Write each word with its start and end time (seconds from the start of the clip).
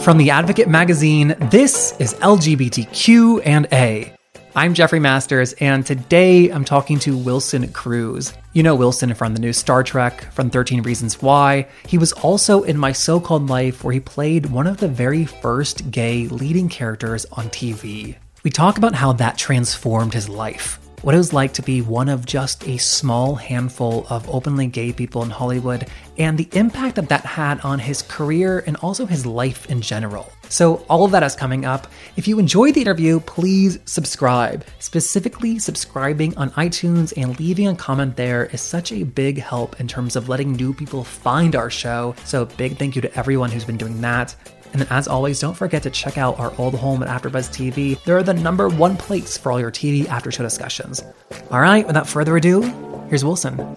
From 0.00 0.16
the 0.16 0.30
Advocate 0.30 0.68
magazine, 0.68 1.36
this 1.50 1.94
is 1.98 2.14
LGBTQ 2.14 3.42
and 3.44 3.66
A. 3.72 4.14
I'm 4.54 4.72
Jeffrey 4.72 5.00
Masters, 5.00 5.52
and 5.54 5.84
today 5.84 6.48
I'm 6.50 6.64
talking 6.64 6.98
to 7.00 7.16
Wilson 7.16 7.70
Cruz. 7.72 8.32
You 8.54 8.62
know 8.62 8.74
Wilson 8.74 9.12
from 9.12 9.34
the 9.34 9.40
new 9.40 9.52
Star 9.52 9.82
Trek, 9.82 10.32
from 10.32 10.50
13 10.50 10.82
Reasons 10.82 11.20
Why. 11.20 11.68
He 11.86 11.98
was 11.98 12.12
also 12.12 12.62
in 12.62 12.78
My 12.78 12.92
So 12.92 13.20
Called 13.20 13.50
Life, 13.50 13.84
where 13.84 13.92
he 13.92 14.00
played 14.00 14.46
one 14.46 14.66
of 14.66 14.78
the 14.78 14.88
very 14.88 15.26
first 15.26 15.90
gay 15.90 16.26
leading 16.28 16.68
characters 16.68 17.26
on 17.32 17.50
TV. 17.50 18.16
We 18.44 18.50
talk 18.50 18.78
about 18.78 18.94
how 18.94 19.12
that 19.14 19.36
transformed 19.36 20.14
his 20.14 20.28
life 20.28 20.78
what 21.02 21.14
it 21.14 21.18
was 21.18 21.32
like 21.32 21.52
to 21.54 21.62
be 21.62 21.80
one 21.80 22.08
of 22.08 22.26
just 22.26 22.66
a 22.66 22.76
small 22.78 23.34
handful 23.34 24.06
of 24.10 24.28
openly 24.28 24.66
gay 24.66 24.92
people 24.92 25.22
in 25.22 25.30
Hollywood, 25.30 25.86
and 26.18 26.36
the 26.36 26.48
impact 26.52 26.96
that 26.96 27.08
that 27.08 27.24
had 27.24 27.60
on 27.60 27.78
his 27.78 28.02
career 28.02 28.64
and 28.66 28.76
also 28.76 29.06
his 29.06 29.24
life 29.24 29.70
in 29.70 29.80
general. 29.80 30.32
So, 30.50 30.76
all 30.88 31.04
of 31.04 31.10
that 31.10 31.22
is 31.22 31.36
coming 31.36 31.66
up. 31.66 31.88
If 32.16 32.26
you 32.26 32.38
enjoyed 32.38 32.74
the 32.74 32.80
interview, 32.80 33.20
please 33.20 33.78
subscribe. 33.84 34.64
Specifically, 34.78 35.58
subscribing 35.58 36.36
on 36.38 36.50
iTunes 36.52 37.12
and 37.16 37.38
leaving 37.38 37.68
a 37.68 37.74
comment 37.74 38.16
there 38.16 38.46
is 38.46 38.62
such 38.62 38.90
a 38.90 39.04
big 39.04 39.38
help 39.38 39.78
in 39.78 39.86
terms 39.86 40.16
of 40.16 40.28
letting 40.28 40.52
new 40.52 40.72
people 40.72 41.04
find 41.04 41.54
our 41.54 41.68
show. 41.68 42.14
So, 42.24 42.46
big 42.46 42.78
thank 42.78 42.96
you 42.96 43.02
to 43.02 43.14
everyone 43.14 43.50
who's 43.50 43.64
been 43.64 43.76
doing 43.76 44.00
that. 44.00 44.34
And 44.72 44.82
then, 44.82 44.88
as 44.90 45.08
always, 45.08 45.40
don't 45.40 45.54
forget 45.54 45.82
to 45.84 45.90
check 45.90 46.18
out 46.18 46.38
our 46.38 46.52
old 46.58 46.74
home 46.74 47.02
at 47.02 47.08
AfterBuzz 47.08 47.50
TV. 47.50 48.02
They're 48.04 48.22
the 48.22 48.34
number 48.34 48.68
one 48.68 48.96
place 48.96 49.36
for 49.36 49.52
all 49.52 49.60
your 49.60 49.72
TV 49.72 50.06
after 50.06 50.30
show 50.30 50.42
discussions. 50.42 51.02
All 51.50 51.60
right, 51.60 51.86
without 51.86 52.08
further 52.08 52.36
ado, 52.36 52.62
here's 53.08 53.24
Wilson. 53.24 53.76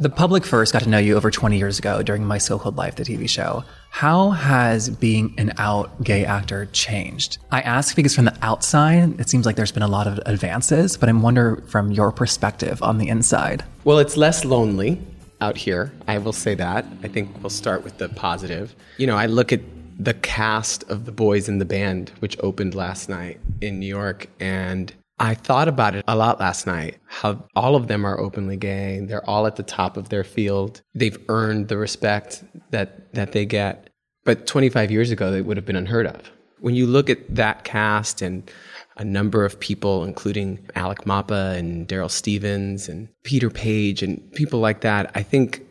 The 0.00 0.08
public 0.08 0.46
first 0.46 0.72
got 0.72 0.82
to 0.82 0.88
know 0.88 0.98
you 0.98 1.16
over 1.16 1.28
20 1.28 1.58
years 1.58 1.80
ago 1.80 2.04
during 2.04 2.24
My 2.24 2.38
So 2.38 2.56
Called 2.56 2.76
Life, 2.76 2.94
the 2.94 3.02
TV 3.02 3.28
show. 3.28 3.64
How 3.90 4.30
has 4.30 4.88
being 4.90 5.34
an 5.38 5.52
out 5.58 6.04
gay 6.04 6.24
actor 6.24 6.66
changed? 6.66 7.38
I 7.50 7.62
ask 7.62 7.96
because 7.96 8.14
from 8.14 8.26
the 8.26 8.38
outside, 8.40 9.18
it 9.18 9.28
seems 9.28 9.44
like 9.44 9.56
there's 9.56 9.72
been 9.72 9.82
a 9.82 9.88
lot 9.88 10.06
of 10.06 10.20
advances, 10.24 10.96
but 10.96 11.08
I 11.08 11.12
wonder 11.12 11.64
from 11.66 11.90
your 11.90 12.12
perspective 12.12 12.80
on 12.80 12.98
the 12.98 13.08
inside. 13.08 13.64
Well, 13.82 13.98
it's 13.98 14.16
less 14.16 14.44
lonely 14.44 15.02
out 15.40 15.56
here. 15.56 15.92
I 16.06 16.18
will 16.18 16.32
say 16.32 16.54
that. 16.54 16.86
I 17.02 17.08
think 17.08 17.30
we'll 17.42 17.50
start 17.50 17.82
with 17.82 17.98
the 17.98 18.08
positive. 18.08 18.76
You 18.98 19.08
know, 19.08 19.16
I 19.16 19.26
look 19.26 19.52
at 19.52 19.62
the 19.98 20.14
cast 20.14 20.88
of 20.88 21.06
the 21.06 21.12
boys 21.12 21.48
in 21.48 21.58
the 21.58 21.64
band, 21.64 22.12
which 22.20 22.38
opened 22.38 22.76
last 22.76 23.08
night 23.08 23.40
in 23.60 23.80
New 23.80 23.86
York, 23.88 24.28
and 24.38 24.92
I 25.20 25.34
thought 25.34 25.68
about 25.68 25.96
it 25.96 26.04
a 26.06 26.16
lot 26.16 26.38
last 26.38 26.66
night 26.66 26.98
how 27.06 27.44
all 27.56 27.74
of 27.74 27.88
them 27.88 28.04
are 28.04 28.18
openly 28.20 28.56
gay. 28.56 29.00
They're 29.00 29.28
all 29.28 29.46
at 29.46 29.56
the 29.56 29.62
top 29.62 29.96
of 29.96 30.08
their 30.10 30.24
field. 30.24 30.82
They've 30.94 31.18
earned 31.28 31.68
the 31.68 31.76
respect 31.76 32.44
that, 32.70 33.12
that 33.14 33.32
they 33.32 33.44
get. 33.44 33.90
But 34.24 34.46
25 34.46 34.90
years 34.90 35.10
ago, 35.10 35.30
they 35.30 35.42
would 35.42 35.56
have 35.56 35.66
been 35.66 35.76
unheard 35.76 36.06
of. 36.06 36.30
When 36.60 36.74
you 36.74 36.86
look 36.86 37.10
at 37.10 37.34
that 37.34 37.64
cast 37.64 38.22
and 38.22 38.48
a 38.96 39.04
number 39.04 39.44
of 39.44 39.58
people, 39.58 40.04
including 40.04 40.58
Alec 40.74 41.06
Mapa 41.06 41.56
and 41.56 41.88
Darryl 41.88 42.10
Stephens 42.10 42.88
and 42.88 43.08
Peter 43.24 43.48
Paige 43.48 44.02
and 44.02 44.32
people 44.32 44.60
like 44.60 44.82
that, 44.82 45.10
I 45.14 45.22
think 45.22 45.62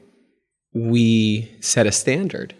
we 0.74 1.52
set 1.62 1.88
a 1.88 1.92
standard. 1.92 2.54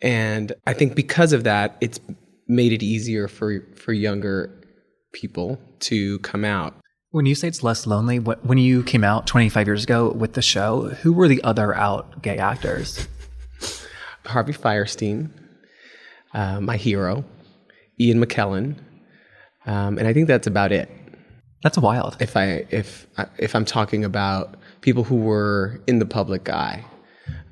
And 0.00 0.52
I 0.66 0.72
think 0.72 0.94
because 0.94 1.32
of 1.32 1.44
that, 1.44 1.76
it's 1.80 2.00
made 2.46 2.72
it 2.72 2.82
easier 2.82 3.28
for, 3.28 3.60
for 3.74 3.92
younger 3.92 4.57
people 5.12 5.58
to 5.80 6.18
come 6.20 6.44
out. 6.44 6.74
When 7.10 7.26
you 7.26 7.34
say 7.34 7.48
it's 7.48 7.62
less 7.62 7.86
lonely, 7.86 8.18
when 8.18 8.58
you 8.58 8.82
came 8.82 9.02
out 9.02 9.26
25 9.26 9.66
years 9.66 9.84
ago 9.84 10.10
with 10.10 10.34
the 10.34 10.42
show, 10.42 10.88
who 10.88 11.12
were 11.12 11.28
the 11.28 11.42
other 11.42 11.74
out 11.74 12.22
gay 12.22 12.36
actors? 12.36 13.08
Harvey 14.26 14.52
Fierstein, 14.52 15.30
uh, 16.34 16.60
my 16.60 16.76
hero, 16.76 17.24
Ian 17.98 18.22
McKellen, 18.22 18.76
um, 19.66 19.98
and 19.98 20.06
I 20.06 20.12
think 20.12 20.28
that's 20.28 20.46
about 20.46 20.70
it. 20.70 20.90
That's 21.62 21.78
wild. 21.78 22.16
If 22.20 22.36
I 22.36 22.66
if 22.70 23.06
if 23.38 23.54
I'm 23.54 23.64
talking 23.64 24.04
about 24.04 24.56
people 24.80 25.04
who 25.04 25.16
were 25.16 25.80
in 25.86 25.98
the 25.98 26.06
public 26.06 26.48
eye, 26.48 26.84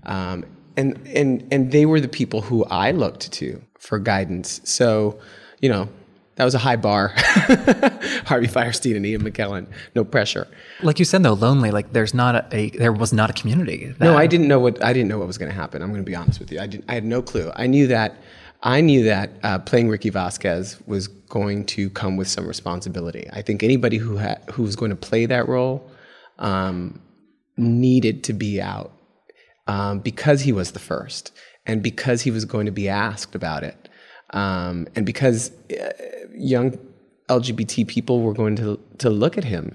um, 0.05 0.45
and 0.77 1.01
and 1.09 1.47
and 1.51 1.73
they 1.73 1.87
were 1.87 2.01
the 2.01 2.09
people 2.09 2.43
who 2.43 2.65
I 2.67 2.93
looked 2.93 3.33
to 3.33 3.61
for 3.79 3.99
guidance. 3.99 4.61
So, 4.65 5.19
you 5.61 5.69
know, 5.69 5.89
that 6.37 6.45
was 6.45 6.55
a 6.55 6.59
high 6.59 6.77
bar. 6.77 7.09
Harvey 7.17 8.47
Fierstein 8.47 8.97
and 8.97 9.07
Ian 9.07 9.23
McKellen. 9.23 9.67
No 9.95 10.05
pressure. 10.05 10.47
Like 10.83 10.99
you 10.99 11.05
said 11.05 11.23
though, 11.23 11.33
lonely. 11.33 11.71
Like 11.71 11.93
there's 11.93 12.13
not 12.15 12.35
a, 12.35 12.57
a 12.57 12.71
there 12.71 12.93
was 12.93 13.13
not 13.13 13.31
a 13.31 13.33
community. 13.33 13.87
That... 13.87 14.01
No, 14.05 14.17
I 14.17 14.27
didn't 14.27 14.47
know 14.47 14.61
what 14.61 14.83
I 14.85 14.93
didn't 14.93 15.09
know 15.09 15.19
what 15.19 15.27
was 15.27 15.39
going 15.39 15.51
to 15.51 15.57
happen. 15.57 15.83
I'm 15.83 15.89
going 15.89 16.03
to 16.03 16.09
be 16.11 16.15
honest 16.15 16.39
with 16.39 16.53
you. 16.53 16.61
I 16.61 16.67
didn't. 16.67 16.85
I 16.89 16.95
had 16.95 17.05
no 17.05 17.23
clue. 17.23 17.51
I 17.57 17.67
knew 17.67 17.87
that. 17.89 18.17
I 18.63 18.81
knew 18.81 19.05
that 19.05 19.31
uh, 19.43 19.59
playing 19.61 19.89
Ricky 19.89 20.11
Vasquez 20.11 20.79
was 20.87 21.09
going 21.09 21.65
to 21.67 21.89
come 21.91 22.17
with 22.17 22.29
some 22.29 22.47
responsibility. 22.47 23.29
I 23.33 23.43
think 23.43 23.63
anybody 23.63 23.97
who 23.97 24.17
had 24.17 24.43
who 24.53 24.63
was 24.63 24.77
going 24.77 24.91
to 24.91 24.97
play 24.97 25.25
that 25.27 25.49
role 25.49 25.91
um, 26.39 27.01
needed 27.57 28.25
to 28.25 28.35
be 28.35 28.61
out 28.61 28.93
um, 29.67 30.01
because 30.01 30.43
he 30.43 30.53
was 30.53 30.73
the 30.73 30.79
first, 30.79 31.33
and 31.65 31.83
because 31.83 32.23
he 32.23 32.31
was 32.31 32.45
going 32.45 32.67
to 32.67 32.73
be 32.73 32.91
asked 32.91 33.35
about 33.35 33.63
it. 33.63 33.86
Um, 34.31 34.89
and 34.97 35.07
because 35.07 35.51
uh, 35.71 35.93
young 36.35 36.79
LGBT 37.29 37.87
people 37.87 38.23
were 38.23 38.35
going 38.35 38.57
to 38.57 38.79
to 38.99 39.11
look 39.11 39.39
at 39.39 39.45
him, 39.45 39.75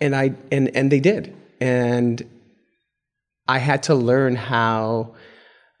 and 0.00 0.14
I 0.14 0.34
and 0.50 0.74
and 0.76 0.90
they 0.90 1.00
did, 1.00 1.34
and 1.60 2.22
I 3.48 3.58
had 3.58 3.82
to 3.84 3.94
learn 3.94 4.36
how 4.36 5.14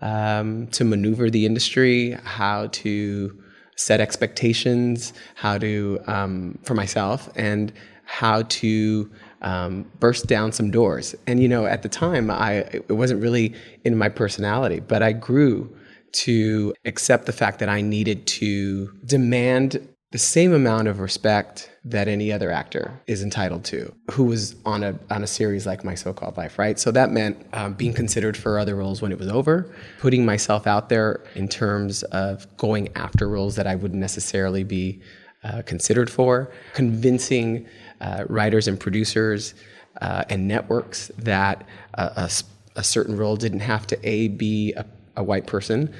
um, 0.00 0.66
to 0.68 0.84
maneuver 0.84 1.30
the 1.30 1.46
industry, 1.46 2.16
how 2.24 2.68
to 2.68 3.42
set 3.76 4.00
expectations, 4.00 5.12
how 5.34 5.58
to 5.58 6.00
um, 6.06 6.58
for 6.62 6.74
myself, 6.74 7.28
and 7.36 7.72
how 8.04 8.42
to 8.42 9.10
um, 9.42 9.90
burst 10.00 10.26
down 10.26 10.52
some 10.52 10.70
doors. 10.70 11.14
And 11.26 11.40
you 11.40 11.48
know, 11.48 11.64
at 11.66 11.82
the 11.82 11.88
time, 11.88 12.30
I 12.30 12.52
it 12.88 12.92
wasn't 12.92 13.22
really 13.22 13.54
in 13.84 13.96
my 13.96 14.08
personality, 14.08 14.80
but 14.80 15.02
I 15.02 15.12
grew 15.12 15.74
to 16.12 16.74
accept 16.84 17.26
the 17.26 17.32
fact 17.32 17.58
that 17.58 17.68
I 17.68 17.80
needed 17.80 18.26
to 18.26 18.92
demand 19.04 19.88
the 20.12 20.18
same 20.18 20.52
amount 20.52 20.88
of 20.88 20.98
respect 20.98 21.70
that 21.84 22.08
any 22.08 22.32
other 22.32 22.50
actor 22.50 23.00
is 23.06 23.22
entitled 23.22 23.64
to 23.64 23.94
who 24.10 24.24
was 24.24 24.56
on 24.66 24.82
a 24.82 24.98
on 25.08 25.22
a 25.22 25.26
series 25.26 25.66
like 25.66 25.84
my 25.84 25.94
so-called 25.94 26.36
life 26.36 26.58
right? 26.58 26.78
So 26.80 26.90
that 26.90 27.12
meant 27.12 27.46
um, 27.52 27.74
being 27.74 27.92
considered 27.92 28.36
for 28.36 28.58
other 28.58 28.74
roles 28.74 29.00
when 29.00 29.12
it 29.12 29.18
was 29.18 29.28
over 29.28 29.72
putting 30.00 30.26
myself 30.26 30.66
out 30.66 30.88
there 30.88 31.22
in 31.36 31.48
terms 31.48 32.02
of 32.04 32.46
going 32.56 32.88
after 32.96 33.28
roles 33.28 33.54
that 33.56 33.66
i 33.66 33.74
wouldn't 33.74 34.00
necessarily 34.00 34.64
be 34.64 35.00
uh, 35.44 35.62
considered 35.62 36.10
for 36.10 36.50
convincing 36.74 37.66
uh, 38.00 38.24
writers 38.28 38.68
and 38.68 38.78
producers 38.78 39.54
uh, 40.00 40.24
and 40.28 40.46
networks 40.46 41.10
that 41.18 41.66
a, 41.94 42.30
a, 42.76 42.84
certain 42.84 43.16
role 43.16 43.36
didn't 43.36 43.60
have 43.60 43.86
to 43.86 44.08
a 44.08 44.28
be 44.28 44.72
a 44.74 44.84
a 45.16 45.22
white 45.22 45.46
person, 45.46 45.92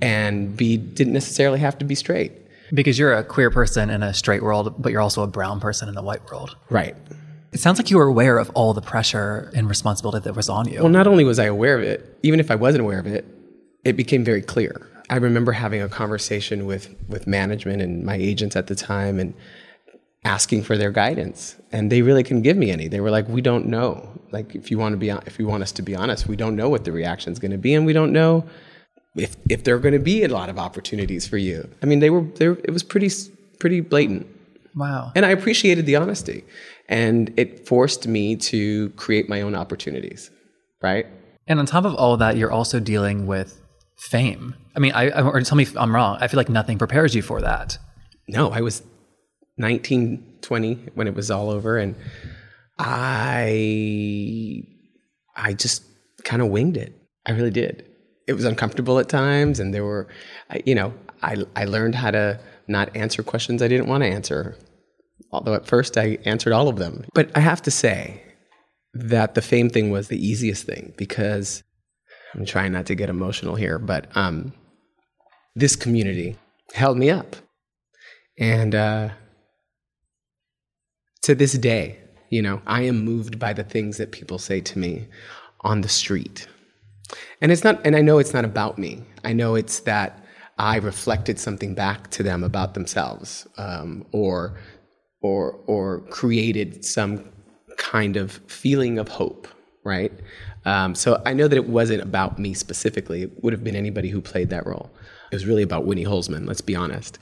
and 0.00 0.56
B 0.56 0.76
didn't 0.76 1.12
necessarily 1.12 1.58
have 1.60 1.78
to 1.78 1.84
be 1.84 1.94
straight. 1.94 2.32
Because 2.74 2.98
you're 2.98 3.12
a 3.12 3.22
queer 3.22 3.50
person 3.50 3.90
in 3.90 4.02
a 4.02 4.14
straight 4.14 4.42
world, 4.42 4.74
but 4.80 4.92
you're 4.92 5.00
also 5.00 5.22
a 5.22 5.26
brown 5.26 5.60
person 5.60 5.88
in 5.88 5.94
the 5.94 6.02
white 6.02 6.24
world. 6.30 6.56
Right. 6.70 6.96
It 7.52 7.60
sounds 7.60 7.78
like 7.78 7.90
you 7.90 7.98
were 7.98 8.06
aware 8.06 8.38
of 8.38 8.50
all 8.54 8.72
the 8.72 8.80
pressure 8.80 9.50
and 9.54 9.68
responsibility 9.68 10.24
that 10.24 10.34
was 10.34 10.48
on 10.48 10.68
you. 10.68 10.80
Well, 10.80 10.88
not 10.88 11.06
only 11.06 11.22
was 11.22 11.38
I 11.38 11.44
aware 11.44 11.76
of 11.76 11.84
it, 11.84 12.18
even 12.22 12.40
if 12.40 12.50
I 12.50 12.54
wasn't 12.54 12.82
aware 12.82 12.98
of 12.98 13.06
it, 13.06 13.26
it 13.84 13.94
became 13.94 14.24
very 14.24 14.40
clear. 14.40 14.88
I 15.10 15.16
remember 15.16 15.52
having 15.52 15.82
a 15.82 15.88
conversation 15.88 16.64
with, 16.64 16.94
with 17.08 17.26
management 17.26 17.82
and 17.82 18.04
my 18.04 18.14
agents 18.14 18.56
at 18.56 18.68
the 18.68 18.74
time 18.74 19.20
and 19.20 19.34
asking 20.24 20.62
for 20.62 20.76
their 20.78 20.90
guidance. 20.90 21.56
And 21.72 21.90
they 21.90 22.02
really 22.02 22.22
couldn't 22.22 22.42
give 22.42 22.56
me 22.56 22.70
any. 22.70 22.88
They 22.88 23.00
were 23.00 23.10
like, 23.10 23.28
we 23.28 23.40
don't 23.40 23.66
know. 23.66 24.08
Like 24.30 24.54
if 24.54 24.70
you 24.70 24.78
want 24.78 24.94
to 24.94 24.96
be 24.96 25.10
if 25.10 25.38
you 25.38 25.46
want 25.46 25.62
us 25.62 25.72
to 25.72 25.82
be 25.82 25.94
honest 25.94 26.26
we 26.26 26.36
don't 26.36 26.56
know 26.56 26.68
what 26.68 26.84
the 26.84 26.92
reaction 26.92 27.32
is 27.32 27.38
going 27.38 27.50
to 27.50 27.58
be 27.58 27.74
and 27.74 27.84
we 27.84 27.92
don't 27.92 28.12
know 28.12 28.44
if 29.14 29.36
if 29.50 29.62
there 29.64 29.74
are 29.74 29.78
going 29.78 29.92
to 29.92 30.00
be 30.00 30.24
a 30.24 30.28
lot 30.28 30.48
of 30.48 30.58
opportunities 30.58 31.26
for 31.26 31.36
you. 31.36 31.68
I 31.82 31.86
mean 31.86 32.00
they 32.00 32.10
were 32.10 32.22
there 32.22 32.52
it 32.52 32.70
was 32.70 32.82
pretty 32.82 33.10
pretty 33.60 33.80
blatant. 33.80 34.26
Wow. 34.74 35.12
And 35.14 35.26
i 35.26 35.30
appreciated 35.30 35.84
the 35.84 35.96
honesty 35.96 36.44
and 36.88 37.32
it 37.36 37.66
forced 37.68 38.08
me 38.08 38.36
to 38.36 38.88
create 38.90 39.28
my 39.28 39.42
own 39.42 39.54
opportunities 39.54 40.30
right? 40.80 41.06
And 41.46 41.60
on 41.60 41.66
top 41.66 41.84
of 41.84 41.94
all 41.94 42.14
of 42.14 42.20
that 42.20 42.38
you're 42.38 42.50
also 42.50 42.80
dealing 42.80 43.26
with 43.26 43.60
fame. 43.98 44.54
I 44.74 44.80
mean 44.80 44.92
i 44.94 45.10
or 45.10 45.42
tell 45.42 45.56
me 45.56 45.64
if 45.64 45.76
i'm 45.76 45.94
wrong 45.94 46.16
i 46.22 46.26
feel 46.28 46.38
like 46.38 46.48
nothing 46.48 46.78
prepares 46.78 47.14
you 47.14 47.20
for 47.20 47.42
that. 47.42 47.76
No 48.28 48.50
i 48.50 48.62
was 48.62 48.82
19 49.58 50.38
20 50.40 50.74
when 50.94 51.06
it 51.06 51.14
was 51.14 51.30
all 51.30 51.50
over 51.50 51.78
and 51.78 51.94
I 52.78 54.62
I 55.36 55.52
just 55.52 55.84
kind 56.24 56.42
of 56.42 56.48
winged 56.48 56.76
it. 56.76 56.94
I 57.26 57.32
really 57.32 57.50
did. 57.50 57.86
It 58.26 58.34
was 58.34 58.44
uncomfortable 58.44 58.98
at 58.98 59.08
times, 59.08 59.60
and 59.60 59.72
there 59.74 59.84
were, 59.84 60.08
you 60.64 60.74
know, 60.74 60.94
I 61.22 61.36
I 61.54 61.64
learned 61.64 61.94
how 61.94 62.10
to 62.10 62.40
not 62.66 62.94
answer 62.96 63.22
questions 63.22 63.62
I 63.62 63.68
didn't 63.68 63.86
want 63.88 64.02
to 64.02 64.08
answer. 64.08 64.56
Although 65.30 65.54
at 65.54 65.66
first 65.66 65.96
I 65.96 66.18
answered 66.24 66.52
all 66.52 66.68
of 66.68 66.76
them. 66.76 67.04
But 67.14 67.30
I 67.36 67.40
have 67.40 67.62
to 67.62 67.70
say, 67.70 68.22
that 68.94 69.34
the 69.34 69.42
fame 69.42 69.70
thing 69.70 69.90
was 69.90 70.08
the 70.08 70.26
easiest 70.26 70.64
thing 70.64 70.92
because 70.96 71.62
I'm 72.34 72.44
trying 72.44 72.72
not 72.72 72.86
to 72.86 72.94
get 72.94 73.08
emotional 73.08 73.54
here, 73.54 73.78
but 73.78 74.14
um, 74.16 74.52
this 75.54 75.76
community 75.76 76.36
held 76.74 76.98
me 76.98 77.10
up. 77.10 77.36
And 78.38 78.74
uh, 78.74 79.10
to 81.22 81.34
this 81.34 81.52
day, 81.52 81.98
you 82.30 82.42
know, 82.42 82.60
I 82.66 82.82
am 82.82 83.04
moved 83.04 83.38
by 83.38 83.52
the 83.52 83.64
things 83.64 83.96
that 83.98 84.12
people 84.12 84.38
say 84.38 84.60
to 84.60 84.78
me 84.78 85.06
on 85.60 85.80
the 85.80 85.88
street. 85.88 86.46
And 87.40 87.52
it's 87.52 87.64
not, 87.64 87.84
and 87.84 87.94
I 87.94 88.00
know 88.00 88.18
it's 88.18 88.34
not 88.34 88.44
about 88.44 88.78
me. 88.78 89.04
I 89.24 89.32
know 89.32 89.54
it's 89.54 89.80
that 89.80 90.24
I 90.58 90.76
reflected 90.76 91.38
something 91.38 91.74
back 91.74 92.10
to 92.12 92.22
them 92.22 92.42
about 92.42 92.74
themselves, 92.74 93.46
um, 93.58 94.06
or, 94.12 94.58
or, 95.20 95.60
or 95.66 96.00
created 96.10 96.84
some 96.84 97.30
kind 97.76 98.16
of 98.16 98.32
feeling 98.46 98.98
of 98.98 99.08
hope, 99.08 99.46
right? 99.84 100.12
Um, 100.64 100.94
so 100.94 101.20
I 101.26 101.32
know 101.34 101.48
that 101.48 101.56
it 101.56 101.68
wasn't 101.68 102.02
about 102.02 102.38
me 102.38 102.54
specifically. 102.54 103.22
It 103.22 103.42
would 103.42 103.52
have 103.52 103.64
been 103.64 103.76
anybody 103.76 104.08
who 104.08 104.20
played 104.20 104.50
that 104.50 104.66
role. 104.66 104.90
It 105.30 105.36
was 105.36 105.46
really 105.46 105.62
about 105.62 105.84
Winnie 105.84 106.04
Holzman. 106.04 106.46
Let's 106.46 106.60
be 106.60 106.76
honest. 106.76 107.18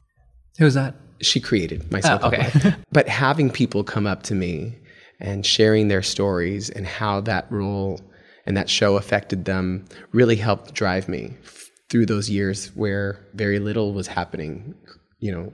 Who's 0.58 0.74
that? 0.74 0.94
She 1.20 1.40
created 1.40 1.90
myself. 1.92 2.20
oh, 2.24 2.28
okay. 2.28 2.74
but 2.92 3.08
having 3.08 3.50
people 3.50 3.84
come 3.84 4.06
up 4.06 4.22
to 4.24 4.34
me 4.34 4.76
and 5.20 5.44
sharing 5.44 5.88
their 5.88 6.02
stories 6.02 6.70
and 6.70 6.86
how 6.86 7.20
that 7.22 7.50
role 7.50 8.00
and 8.46 8.56
that 8.56 8.70
show 8.70 8.96
affected 8.96 9.44
them 9.44 9.84
really 10.12 10.36
helped 10.36 10.74
drive 10.74 11.08
me 11.08 11.34
through 11.90 12.06
those 12.06 12.30
years 12.30 12.68
where 12.74 13.24
very 13.34 13.58
little 13.58 13.92
was 13.92 14.06
happening, 14.06 14.74
you 15.18 15.30
know, 15.30 15.52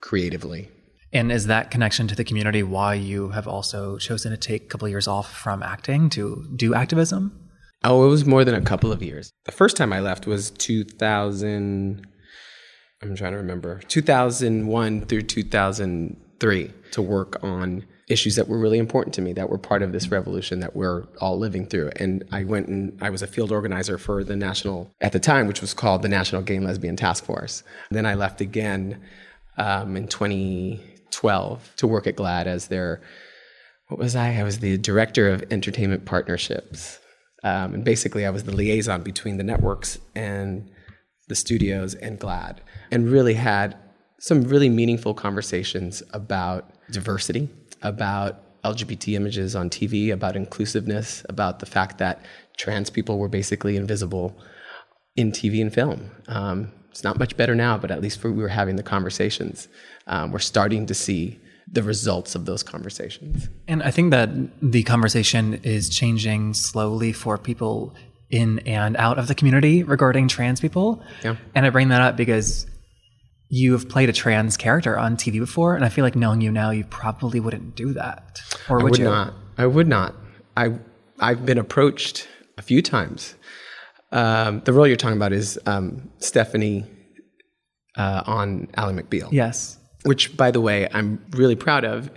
creatively. 0.00 0.68
And 1.12 1.32
is 1.32 1.46
that 1.46 1.70
connection 1.70 2.08
to 2.08 2.14
the 2.14 2.24
community 2.24 2.62
why 2.62 2.94
you 2.94 3.30
have 3.30 3.48
also 3.48 3.96
chosen 3.96 4.32
to 4.32 4.36
take 4.36 4.64
a 4.64 4.66
couple 4.66 4.86
of 4.86 4.90
years 4.90 5.08
off 5.08 5.32
from 5.32 5.62
acting 5.62 6.10
to 6.10 6.44
do 6.54 6.74
activism? 6.74 7.48
Oh, 7.84 8.04
it 8.04 8.08
was 8.08 8.26
more 8.26 8.44
than 8.44 8.54
a 8.54 8.60
couple 8.60 8.92
of 8.92 9.02
years. 9.02 9.32
The 9.44 9.52
first 9.52 9.76
time 9.76 9.92
I 9.92 10.00
left 10.00 10.26
was 10.26 10.50
2000. 10.50 12.06
I'm 13.02 13.14
trying 13.14 13.32
to 13.32 13.38
remember. 13.38 13.80
2001 13.88 15.06
through 15.06 15.22
2003 15.22 16.72
to 16.92 17.02
work 17.02 17.42
on 17.42 17.84
issues 18.08 18.36
that 18.36 18.48
were 18.48 18.58
really 18.58 18.78
important 18.78 19.14
to 19.14 19.20
me 19.20 19.32
that 19.32 19.50
were 19.50 19.58
part 19.58 19.82
of 19.82 19.92
this 19.92 20.08
revolution 20.08 20.60
that 20.60 20.76
we're 20.76 21.02
all 21.20 21.38
living 21.38 21.66
through. 21.66 21.90
And 21.96 22.24
i 22.30 22.44
went 22.44 22.68
and 22.68 22.96
i 23.02 23.10
was 23.10 23.22
a 23.22 23.26
field 23.26 23.50
organizer 23.50 23.98
for 23.98 24.22
the 24.22 24.36
national 24.36 24.90
at 25.00 25.12
the 25.12 25.18
time 25.18 25.46
which 25.46 25.60
was 25.60 25.74
called 25.74 26.02
the 26.02 26.08
national 26.08 26.42
gay 26.42 26.56
and 26.56 26.64
lesbian 26.64 26.96
task 26.96 27.24
force. 27.24 27.62
Then 27.90 28.06
i 28.06 28.14
left 28.14 28.40
again 28.40 29.02
um, 29.58 29.96
in 29.96 30.06
2012 30.06 31.72
to 31.76 31.86
work 31.86 32.06
at 32.06 32.16
GLAAD 32.16 32.46
as 32.46 32.68
their 32.68 33.00
what 33.88 33.98
was 33.98 34.14
i? 34.14 34.34
I 34.34 34.42
was 34.42 34.60
the 34.60 34.78
director 34.78 35.28
of 35.28 35.44
entertainment 35.50 36.04
partnerships. 36.04 37.00
Um, 37.42 37.74
and 37.74 37.84
basically 37.84 38.24
i 38.24 38.30
was 38.30 38.44
the 38.44 38.54
liaison 38.54 39.02
between 39.02 39.36
the 39.36 39.44
networks 39.44 39.98
and 40.14 40.70
the 41.28 41.34
studios 41.34 41.94
and 41.94 42.18
GLAAD 42.18 42.58
and 42.90 43.10
really 43.10 43.34
had 43.34 43.76
some 44.18 44.42
really 44.42 44.68
meaningful 44.68 45.14
conversations 45.14 46.02
about 46.10 46.70
diversity, 46.90 47.48
about 47.82 48.42
LGBT 48.62 49.14
images 49.14 49.54
on 49.54 49.70
TV, 49.70 50.12
about 50.12 50.36
inclusiveness, 50.36 51.24
about 51.28 51.58
the 51.58 51.66
fact 51.66 51.98
that 51.98 52.24
trans 52.56 52.90
people 52.90 53.18
were 53.18 53.28
basically 53.28 53.76
invisible 53.76 54.36
in 55.14 55.32
TV 55.32 55.60
and 55.60 55.72
film. 55.72 56.10
Um, 56.28 56.72
it's 56.90 57.04
not 57.04 57.18
much 57.18 57.36
better 57.36 57.54
now, 57.54 57.76
but 57.76 57.90
at 57.90 58.00
least 58.00 58.24
we 58.24 58.30
were 58.30 58.48
having 58.48 58.76
the 58.76 58.82
conversations. 58.82 59.68
Um, 60.06 60.32
we're 60.32 60.38
starting 60.38 60.86
to 60.86 60.94
see 60.94 61.38
the 61.70 61.82
results 61.82 62.34
of 62.34 62.46
those 62.46 62.62
conversations. 62.62 63.48
And 63.68 63.82
I 63.82 63.90
think 63.90 64.12
that 64.12 64.30
the 64.62 64.82
conversation 64.84 65.54
is 65.62 65.88
changing 65.88 66.54
slowly 66.54 67.12
for 67.12 67.36
people 67.36 67.94
in 68.30 68.58
and 68.60 68.96
out 68.96 69.18
of 69.18 69.28
the 69.28 69.34
community 69.34 69.82
regarding 69.82 70.28
trans 70.28 70.60
people. 70.60 71.02
Yeah. 71.22 71.36
And 71.54 71.64
I 71.64 71.70
bring 71.70 71.88
that 71.88 72.00
up 72.00 72.16
because 72.16 72.66
you 73.48 73.72
have 73.72 73.88
played 73.88 74.08
a 74.08 74.12
trans 74.12 74.56
character 74.56 74.98
on 74.98 75.16
TV 75.16 75.38
before, 75.38 75.76
and 75.76 75.84
I 75.84 75.88
feel 75.88 76.04
like 76.04 76.16
knowing 76.16 76.40
you 76.40 76.50
now, 76.50 76.70
you 76.70 76.84
probably 76.84 77.38
wouldn't 77.40 77.76
do 77.76 77.92
that. 77.92 78.40
Or 78.68 78.78
would, 78.78 78.82
I 78.82 78.84
would 78.84 78.98
you? 78.98 79.04
not. 79.04 79.34
I 79.58 79.66
would 79.66 79.88
not. 79.88 80.14
I 80.56 80.72
I've 81.20 81.46
been 81.46 81.58
approached 81.58 82.28
a 82.58 82.62
few 82.62 82.82
times. 82.82 83.34
Um, 84.12 84.60
the 84.64 84.72
role 84.72 84.86
you're 84.86 84.96
talking 84.96 85.16
about 85.16 85.32
is 85.32 85.58
um, 85.66 86.10
Stephanie 86.18 86.84
uh, 87.96 88.22
on 88.26 88.68
Ally 88.74 88.92
McBeal. 88.92 89.30
Yes. 89.32 89.78
Which, 90.04 90.36
by 90.36 90.50
the 90.50 90.60
way, 90.60 90.88
I'm 90.92 91.24
really 91.30 91.56
proud 91.56 91.84
of. 91.84 92.10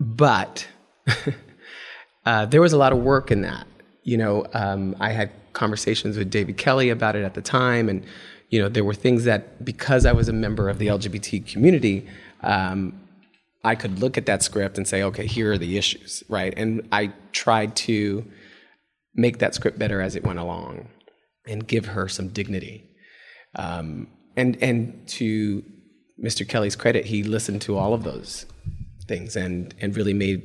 But 0.00 0.66
uh, 2.26 2.46
there 2.46 2.60
was 2.60 2.72
a 2.72 2.78
lot 2.78 2.92
of 2.92 2.98
work 2.98 3.30
in 3.30 3.42
that. 3.42 3.66
You 4.08 4.16
know, 4.16 4.46
um, 4.54 4.96
I 5.00 5.10
had 5.10 5.30
conversations 5.52 6.16
with 6.16 6.30
David 6.30 6.56
Kelley 6.56 6.88
about 6.88 7.14
it 7.14 7.24
at 7.24 7.34
the 7.34 7.42
time, 7.42 7.90
and 7.90 8.02
you 8.48 8.58
know, 8.58 8.70
there 8.70 8.84
were 8.84 8.94
things 8.94 9.24
that 9.24 9.62
because 9.62 10.06
I 10.06 10.12
was 10.12 10.28
a 10.28 10.32
member 10.32 10.70
of 10.70 10.78
the 10.78 10.86
LGBT 10.86 11.46
community, 11.52 12.06
um, 12.42 12.98
I 13.64 13.74
could 13.74 13.98
look 13.98 14.16
at 14.16 14.24
that 14.24 14.42
script 14.42 14.78
and 14.78 14.88
say, 14.88 15.02
okay, 15.02 15.26
here 15.26 15.52
are 15.52 15.58
the 15.58 15.76
issues, 15.76 16.22
right? 16.30 16.54
And 16.56 16.88
I 16.90 17.12
tried 17.32 17.76
to 17.88 18.24
make 19.14 19.38
that 19.40 19.54
script 19.54 19.78
better 19.78 20.00
as 20.00 20.16
it 20.16 20.24
went 20.24 20.38
along 20.38 20.88
and 21.46 21.66
give 21.66 21.84
her 21.86 22.08
some 22.08 22.28
dignity. 22.28 22.84
Um, 23.56 24.08
and 24.36 24.56
and 24.62 25.06
to 25.18 25.62
Mr. 26.18 26.48
Kelley's 26.48 26.76
credit, 26.76 27.04
he 27.04 27.22
listened 27.22 27.60
to 27.62 27.76
all 27.76 27.92
of 27.92 28.04
those 28.04 28.46
things 29.06 29.36
and 29.36 29.74
and 29.82 29.94
really 29.94 30.14
made 30.14 30.40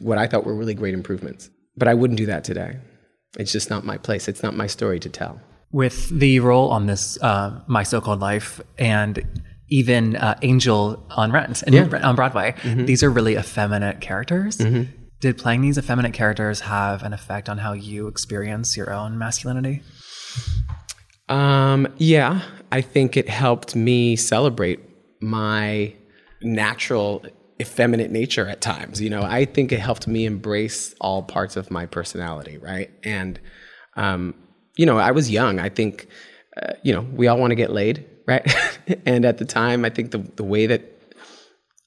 what 0.00 0.18
I 0.18 0.26
thought 0.26 0.44
were 0.44 0.54
really 0.54 0.74
great 0.74 0.92
improvements. 0.92 1.48
But 1.76 1.88
I 1.88 1.94
wouldn't 1.94 2.18
do 2.18 2.26
that 2.26 2.44
today. 2.44 2.78
It's 3.38 3.52
just 3.52 3.70
not 3.70 3.84
my 3.84 3.96
place. 3.96 4.28
It's 4.28 4.42
not 4.42 4.54
my 4.54 4.66
story 4.66 5.00
to 5.00 5.08
tell 5.08 5.40
with 5.72 6.10
the 6.10 6.38
role 6.40 6.70
on 6.70 6.86
this 6.86 7.20
uh, 7.22 7.60
My 7.66 7.82
So-Called 7.82 8.20
Life 8.20 8.60
and 8.78 9.42
even 9.68 10.16
uh, 10.16 10.38
Angel 10.42 11.04
on 11.16 11.32
Rent 11.32 11.62
and 11.62 11.74
yeah. 11.74 12.06
on 12.06 12.14
Broadway, 12.14 12.54
mm-hmm. 12.58 12.84
these 12.84 13.02
are 13.02 13.10
really 13.10 13.36
effeminate 13.36 14.00
characters. 14.00 14.58
Mm-hmm. 14.58 14.92
Did 15.20 15.38
playing 15.38 15.62
these 15.62 15.78
effeminate 15.78 16.12
characters 16.12 16.60
have 16.60 17.02
an 17.02 17.12
effect 17.12 17.48
on 17.48 17.58
how 17.58 17.72
you 17.72 18.06
experience 18.06 18.76
your 18.76 18.92
own 18.92 19.16
masculinity? 19.16 19.82
Um, 21.28 21.88
yeah, 21.96 22.42
I 22.70 22.82
think 22.82 23.16
it 23.16 23.28
helped 23.28 23.74
me 23.74 24.16
celebrate 24.16 24.80
my 25.22 25.94
natural 26.42 27.24
effeminate 27.62 28.10
nature 28.10 28.48
at 28.48 28.60
times. 28.60 29.00
You 29.00 29.10
know, 29.10 29.22
I 29.22 29.46
think 29.46 29.72
it 29.72 29.80
helped 29.80 30.06
me 30.06 30.26
embrace 30.26 30.94
all 31.00 31.22
parts 31.22 31.56
of 31.56 31.70
my 31.70 31.86
personality, 31.86 32.58
right? 32.58 32.90
And 33.02 33.40
um, 33.96 34.34
you 34.76 34.86
know, 34.86 34.98
I 34.98 35.10
was 35.10 35.30
young. 35.30 35.58
I 35.58 35.68
think, 35.68 36.08
uh, 36.60 36.72
you 36.82 36.92
know, 36.92 37.02
we 37.12 37.26
all 37.26 37.38
want 37.38 37.50
to 37.50 37.56
get 37.56 37.70
laid, 37.70 38.06
right? 38.26 38.46
and 39.06 39.24
at 39.24 39.38
the 39.38 39.44
time, 39.44 39.84
I 39.84 39.90
think 39.90 40.10
the 40.10 40.18
the 40.36 40.44
way 40.44 40.66
that 40.66 40.82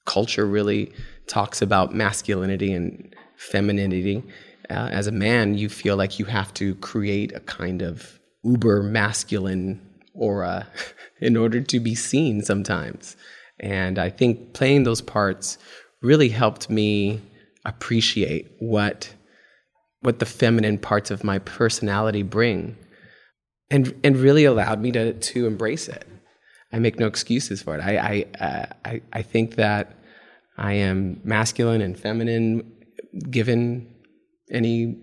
culture 0.05 0.46
really 0.46 0.91
talks 1.27 1.62
about 1.62 1.94
masculinity 1.94 2.72
and 2.72 3.15
femininity, 3.38 4.24
uh, 4.70 4.89
as 4.91 5.08
a 5.08 5.12
man, 5.12 5.55
you 5.55 5.70
feel 5.70 5.98
like 5.98 6.20
you 6.20 6.25
have 6.25 6.53
to 6.55 6.75
create 6.75 7.34
a 7.36 7.39
kind 7.41 7.82
of 7.82 8.20
uber 8.44 8.84
masculine 8.84 9.82
aura 10.13 10.67
in 11.20 11.36
order 11.36 11.62
to 11.62 11.79
be 11.79 11.96
seen 11.96 12.41
sometimes. 12.41 13.15
And 13.59 13.97
I 13.97 14.09
think 14.09 14.53
playing 14.53 14.83
those 14.83 15.01
parts 15.01 15.57
really 16.01 16.29
helped 16.29 16.69
me 16.69 17.21
appreciate 17.65 18.51
what 18.59 19.13
what 20.01 20.19
the 20.19 20.25
feminine 20.25 20.77
parts 20.77 21.09
of 21.09 21.24
my 21.24 21.39
personality 21.39 22.21
bring 22.21 22.77
and 23.71 23.95
and 24.03 24.17
really 24.17 24.45
allowed 24.45 24.81
me 24.81 24.91
to 24.91 25.13
to 25.13 25.47
embrace 25.47 25.88
it. 25.88 26.07
I 26.71 26.79
make 26.79 27.00
no 27.00 27.07
excuses 27.07 27.62
for 27.62 27.77
it. 27.77 27.81
I 27.81 27.97
i 27.97 28.43
uh, 28.45 28.65
I, 28.83 29.01
I 29.13 29.21
think 29.21 29.55
that 29.55 29.97
i 30.57 30.74
am 30.74 31.19
masculine 31.24 31.81
and 31.81 32.00
feminine 32.00 32.71
given 33.29 33.93
any 34.51 34.95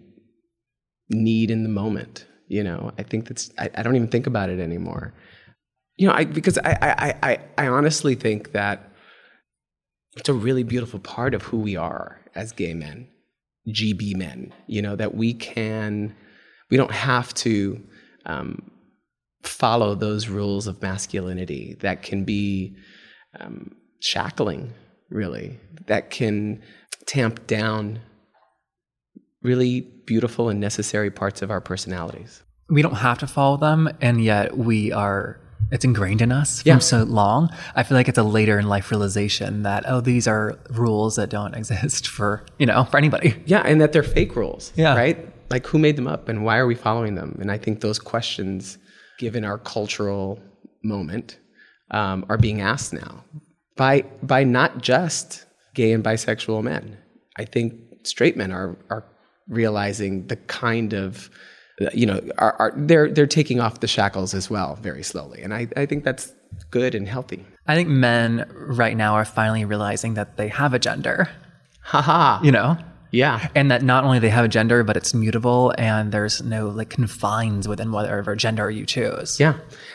need 1.10 1.50
in 1.50 1.62
the 1.62 1.68
moment 1.68 2.26
you 2.48 2.62
know? 2.62 2.92
I 2.98 3.02
think 3.02 3.28
that's 3.28 3.50
i, 3.58 3.70
I 3.74 3.82
don't 3.82 3.96
even 3.96 4.08
think 4.08 4.26
about 4.26 4.50
it 4.50 4.60
anymore 4.60 5.14
you 6.02 6.08
know 6.08 6.14
i 6.14 6.24
because 6.24 6.58
I, 6.58 6.72
I 6.82 7.30
i 7.30 7.38
i 7.64 7.66
honestly 7.68 8.14
think 8.14 8.52
that 8.52 8.92
it's 10.16 10.28
a 10.28 10.34
really 10.34 10.62
beautiful 10.62 11.00
part 11.00 11.32
of 11.32 11.42
who 11.42 11.58
we 11.58 11.76
are 11.76 12.20
as 12.34 12.52
gay 12.52 12.74
men 12.74 13.08
GB 13.68 14.16
men, 14.16 14.52
you 14.66 14.82
know, 14.82 14.96
that 14.96 15.14
we 15.14 15.34
can, 15.34 16.14
we 16.70 16.76
don't 16.76 16.90
have 16.92 17.32
to 17.34 17.80
um, 18.26 18.70
follow 19.42 19.94
those 19.94 20.28
rules 20.28 20.66
of 20.66 20.82
masculinity 20.82 21.76
that 21.80 22.02
can 22.02 22.24
be 22.24 22.76
um, 23.38 23.74
shackling, 24.00 24.72
really, 25.10 25.58
that 25.86 26.10
can 26.10 26.62
tamp 27.06 27.46
down 27.46 28.00
really 29.42 29.80
beautiful 29.80 30.48
and 30.48 30.60
necessary 30.60 31.10
parts 31.10 31.42
of 31.42 31.50
our 31.50 31.60
personalities. 31.60 32.42
We 32.68 32.82
don't 32.82 32.94
have 32.94 33.18
to 33.18 33.26
follow 33.26 33.56
them, 33.56 33.88
and 34.00 34.22
yet 34.22 34.56
we 34.56 34.92
are 34.92 35.40
it's 35.70 35.84
ingrained 35.84 36.20
in 36.20 36.32
us 36.32 36.64
Yeah. 36.66 36.74
from 36.74 36.80
so 36.80 37.02
long. 37.04 37.48
I 37.74 37.82
feel 37.82 37.96
like 37.96 38.08
it's 38.08 38.18
a 38.18 38.22
later 38.22 38.58
in 38.58 38.68
life 38.68 38.90
realization 38.90 39.62
that 39.62 39.84
oh, 39.86 40.00
these 40.00 40.26
are 40.26 40.58
rules 40.70 41.16
that 41.16 41.30
don't 41.30 41.54
exist 41.60 42.06
for 42.08 42.44
you 42.58 42.66
know 42.66 42.84
for 42.84 42.96
anybody. 42.98 43.34
Yeah, 43.46 43.62
and 43.64 43.80
that 43.80 43.92
they're 43.92 44.02
fake 44.02 44.36
rules. 44.36 44.72
Yeah. 44.76 44.94
Right? 44.96 45.18
Like 45.50 45.66
who 45.66 45.78
made 45.78 45.96
them 45.96 46.06
up 46.08 46.28
and 46.28 46.44
why 46.44 46.56
are 46.58 46.66
we 46.66 46.74
following 46.74 47.14
them? 47.14 47.36
And 47.40 47.50
I 47.50 47.58
think 47.58 47.80
those 47.80 47.98
questions, 47.98 48.78
given 49.18 49.44
our 49.44 49.58
cultural 49.58 50.40
moment, 50.82 51.38
um, 51.90 52.24
are 52.28 52.38
being 52.38 52.60
asked 52.60 52.92
now 52.94 53.22
by 53.76 54.02
by 54.22 54.44
not 54.44 54.80
just 54.82 55.44
gay 55.74 55.92
and 55.92 56.02
bisexual 56.02 56.62
men. 56.62 56.96
I 57.36 57.44
think 57.44 57.74
straight 58.04 58.36
men 58.36 58.50
are 58.52 58.76
are 58.90 59.04
realizing 59.48 60.26
the 60.28 60.36
kind 60.36 60.92
of 60.94 61.28
you 61.92 62.06
know 62.06 62.20
are, 62.38 62.54
are 62.58 62.72
they're 62.76 63.10
they're 63.10 63.26
taking 63.26 63.60
off 63.60 63.80
the 63.80 63.86
shackles 63.88 64.34
as 64.34 64.48
well 64.50 64.76
very 64.82 65.02
slowly 65.02 65.42
and 65.42 65.52
I, 65.54 65.68
I 65.76 65.86
think 65.86 66.04
that's 66.04 66.32
good 66.70 66.94
and 66.94 67.08
healthy 67.08 67.44
I 67.66 67.74
think 67.76 67.88
men 67.88 68.46
right 68.54 68.96
now 68.96 69.14
are 69.14 69.24
finally 69.24 69.64
realizing 69.64 70.14
that 70.14 70.36
they 70.36 70.48
have 70.48 70.74
a 70.74 70.78
gender. 70.78 71.28
haha 71.82 72.42
You 72.42 72.52
know. 72.52 72.76
yeah 73.12 73.48
And 73.54 73.70
that 73.70 73.82
not 73.82 74.04
only 74.04 74.18
they 74.18 74.30
have 74.30 74.44
a 74.44 74.48
gender, 74.48 74.82
but 74.84 74.96
it's 74.96 75.14
mutable, 75.14 75.72
and 75.78 76.12
there's 76.12 76.42
no 76.42 76.68
like 76.68 76.90
confines 76.90 77.68
within 77.68 77.92
whatever 77.92 78.34
gender 78.36 78.70
you 78.70 78.84
choose. 78.86 79.38
Yeah. 79.38 79.54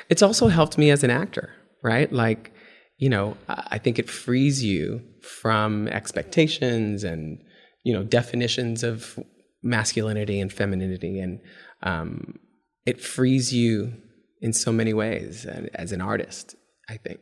It's 0.10 0.22
also 0.22 0.48
helped 0.48 0.77
me 0.77 0.91
as 0.91 1.03
an 1.03 1.10
actor, 1.10 1.50
right? 1.84 2.12
Like, 2.12 2.51
you 2.98 3.10
know, 3.10 3.36
I 3.50 3.67
I 3.72 3.77
think 3.79 4.00
it 4.00 4.10
frees 4.10 4.63
you 4.63 5.01
from 5.22 5.88
expectations 5.89 7.03
and, 7.03 7.39
you 7.84 7.94
know, 7.94 8.03
definitions 8.03 8.84
of 8.84 9.20
masculinity 9.63 10.39
and 10.39 10.51
femininity. 10.53 11.20
And 11.20 11.39
um, 11.84 12.39
it 12.86 13.01
frees 13.01 13.53
you 13.53 13.93
in 14.41 14.53
so 14.53 14.72
many 14.72 14.93
ways 14.93 15.46
and- 15.46 15.69
as 15.74 15.91
an 15.91 16.01
artist, 16.01 16.55
I 16.89 16.98
think. 16.98 17.19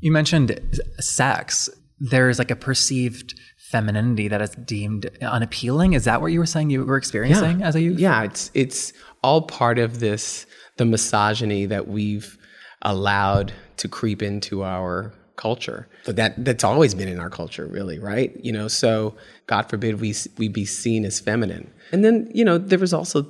You 0.00 0.12
mentioned 0.12 0.58
sex. 1.00 1.68
There's 1.98 2.38
like 2.38 2.50
a 2.50 2.56
perceived 2.56 3.34
femininity 3.70 4.28
that 4.28 4.40
is 4.40 4.50
deemed 4.50 5.10
unappealing. 5.20 5.92
Is 5.94 6.04
that 6.04 6.20
what 6.20 6.28
you 6.28 6.38
were 6.38 6.46
saying 6.46 6.70
you 6.70 6.84
were 6.84 6.96
experiencing 6.96 7.62
as 7.62 7.74
a 7.74 7.80
youth? 7.80 7.98
Yeah, 7.98 8.22
it's 8.22 8.50
it's 8.54 8.92
all 9.22 9.42
part 9.42 9.78
of 9.78 9.98
this 10.00 10.46
the 10.76 10.84
misogyny 10.84 11.66
that 11.66 11.88
we've 11.88 12.38
allowed 12.82 13.52
to 13.78 13.88
creep 13.88 14.22
into 14.22 14.62
our 14.62 15.12
culture. 15.36 15.88
But 16.06 16.16
that 16.16 16.44
that's 16.44 16.64
always 16.64 16.94
been 16.94 17.08
in 17.08 17.18
our 17.18 17.30
culture, 17.30 17.66
really, 17.66 17.98
right? 17.98 18.32
You 18.42 18.52
know, 18.52 18.68
so 18.68 19.16
God 19.46 19.68
forbid 19.68 20.00
we 20.00 20.14
we 20.36 20.48
be 20.48 20.64
seen 20.64 21.04
as 21.04 21.18
feminine. 21.18 21.70
And 21.92 22.04
then 22.04 22.30
you 22.32 22.44
know 22.44 22.58
there 22.58 22.78
was 22.78 22.94
also 22.94 23.26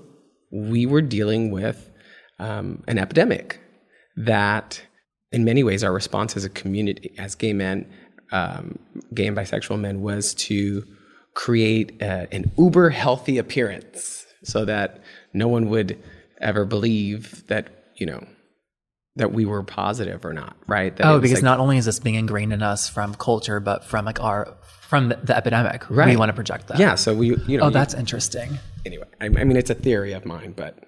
we 0.50 0.86
were 0.86 1.02
dealing 1.02 1.50
with 1.50 1.90
um, 2.38 2.82
an 2.86 2.98
epidemic 2.98 3.60
that, 4.16 4.82
in 5.32 5.44
many 5.44 5.62
ways, 5.62 5.84
our 5.84 5.92
response 5.92 6.36
as 6.36 6.44
a 6.44 6.50
community, 6.50 7.14
as 7.18 7.34
gay 7.34 7.52
men, 7.52 7.86
um, 8.32 8.78
gay 9.14 9.26
and 9.26 9.36
bisexual 9.36 9.78
men, 9.78 10.00
was 10.00 10.34
to 10.34 10.84
create 11.34 12.02
uh, 12.02 12.26
an 12.32 12.50
uber 12.58 12.90
healthy 12.90 13.38
appearance 13.38 14.26
so 14.42 14.64
that 14.64 15.00
no 15.32 15.48
one 15.48 15.68
would 15.68 15.98
ever 16.40 16.64
believe 16.64 17.46
that, 17.48 17.68
you 17.96 18.06
know, 18.06 18.24
that 19.18 19.32
we 19.32 19.44
were 19.44 19.62
positive 19.62 20.24
or 20.24 20.32
not, 20.32 20.56
right? 20.66 20.96
That 20.96 21.06
Oh, 21.06 21.20
because 21.20 21.38
like- 21.38 21.42
not 21.44 21.60
only 21.60 21.76
is 21.78 21.84
this 21.84 21.98
being 22.00 22.14
ingrained 22.16 22.52
in 22.52 22.62
us 22.62 22.88
from 22.88 23.14
culture, 23.14 23.60
but 23.60 23.84
from 23.84 24.04
like 24.04 24.20
our 24.20 24.56
from 24.88 25.10
the, 25.10 25.16
the 25.16 25.36
epidemic, 25.36 25.88
we 25.90 26.16
want 26.16 26.30
to 26.30 26.32
project 26.32 26.68
that. 26.68 26.78
yeah, 26.78 26.94
so 26.94 27.14
we, 27.14 27.36
you 27.46 27.58
know, 27.58 27.64
Oh, 27.64 27.66
you- 27.66 27.72
that's 27.74 27.92
interesting. 27.94 28.58
anyway. 28.86 29.04
I, 29.20 29.26
I 29.26 29.28
mean, 29.44 29.56
it's 29.56 29.68
a 29.70 29.74
theory 29.74 30.12
of 30.14 30.24
mine, 30.24 30.54
but 30.56 30.78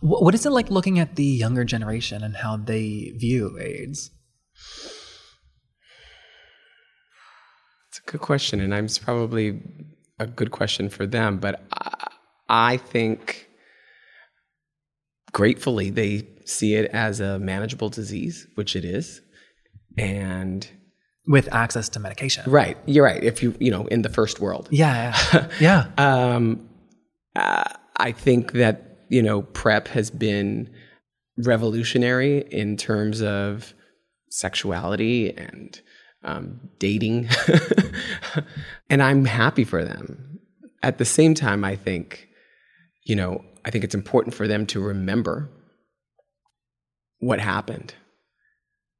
Wh- 0.00 0.20
What 0.20 0.34
is 0.34 0.44
it 0.44 0.50
like 0.50 0.68
looking 0.70 0.98
at 0.98 1.14
the 1.16 1.24
younger 1.24 1.64
generation 1.64 2.22
and 2.24 2.36
how 2.36 2.56
they 2.58 3.12
view 3.16 3.56
AIDS? 3.58 4.10
It's 7.88 8.00
a 8.06 8.10
good 8.10 8.20
question, 8.20 8.60
and 8.60 8.74
I'm 8.74 8.88
probably 9.00 9.62
a 10.18 10.26
good 10.26 10.50
question 10.50 10.88
for 10.88 11.06
them. 11.06 11.38
But 11.38 11.64
I, 11.72 12.08
I 12.48 12.76
think, 12.76 13.45
gratefully, 15.36 15.90
they 15.90 16.26
see 16.46 16.74
it 16.76 16.90
as 16.92 17.20
a 17.20 17.38
manageable 17.38 17.90
disease, 17.90 18.46
which 18.54 18.74
it 18.74 18.86
is. 18.86 19.20
And 19.98 20.66
With 21.26 21.52
access 21.52 21.90
to 21.90 22.00
medication. 22.00 22.50
right, 22.50 22.78
you're 22.86 23.04
right. 23.04 23.22
If 23.22 23.42
you 23.42 23.54
you 23.60 23.70
know 23.70 23.86
in 23.88 24.00
the 24.00 24.08
first 24.08 24.40
world, 24.40 24.66
Yeah. 24.70 25.14
Yeah. 25.60 25.88
um, 25.98 26.66
uh, 27.34 27.64
I 27.98 28.12
think 28.12 28.52
that 28.52 28.76
you 29.10 29.22
know 29.22 29.42
PrEP 29.42 29.88
has 29.88 30.10
been 30.10 30.70
revolutionary 31.36 32.38
in 32.50 32.78
terms 32.78 33.20
of 33.20 33.74
sexuality 34.30 35.36
and 35.36 35.78
um, 36.24 36.60
dating, 36.78 37.28
and 38.90 39.02
I'm 39.02 39.26
happy 39.26 39.64
for 39.64 39.84
them. 39.84 40.40
At 40.82 40.96
the 40.96 41.04
same 41.04 41.34
time, 41.34 41.62
I 41.62 41.76
think 41.76 42.26
you 43.04 43.16
know 43.16 43.44
I 43.66 43.70
think 43.70 43.82
it's 43.82 43.96
important 43.96 44.32
for 44.34 44.46
them 44.46 44.64
to 44.66 44.80
remember 44.80 45.50
what 47.18 47.40
happened, 47.40 47.94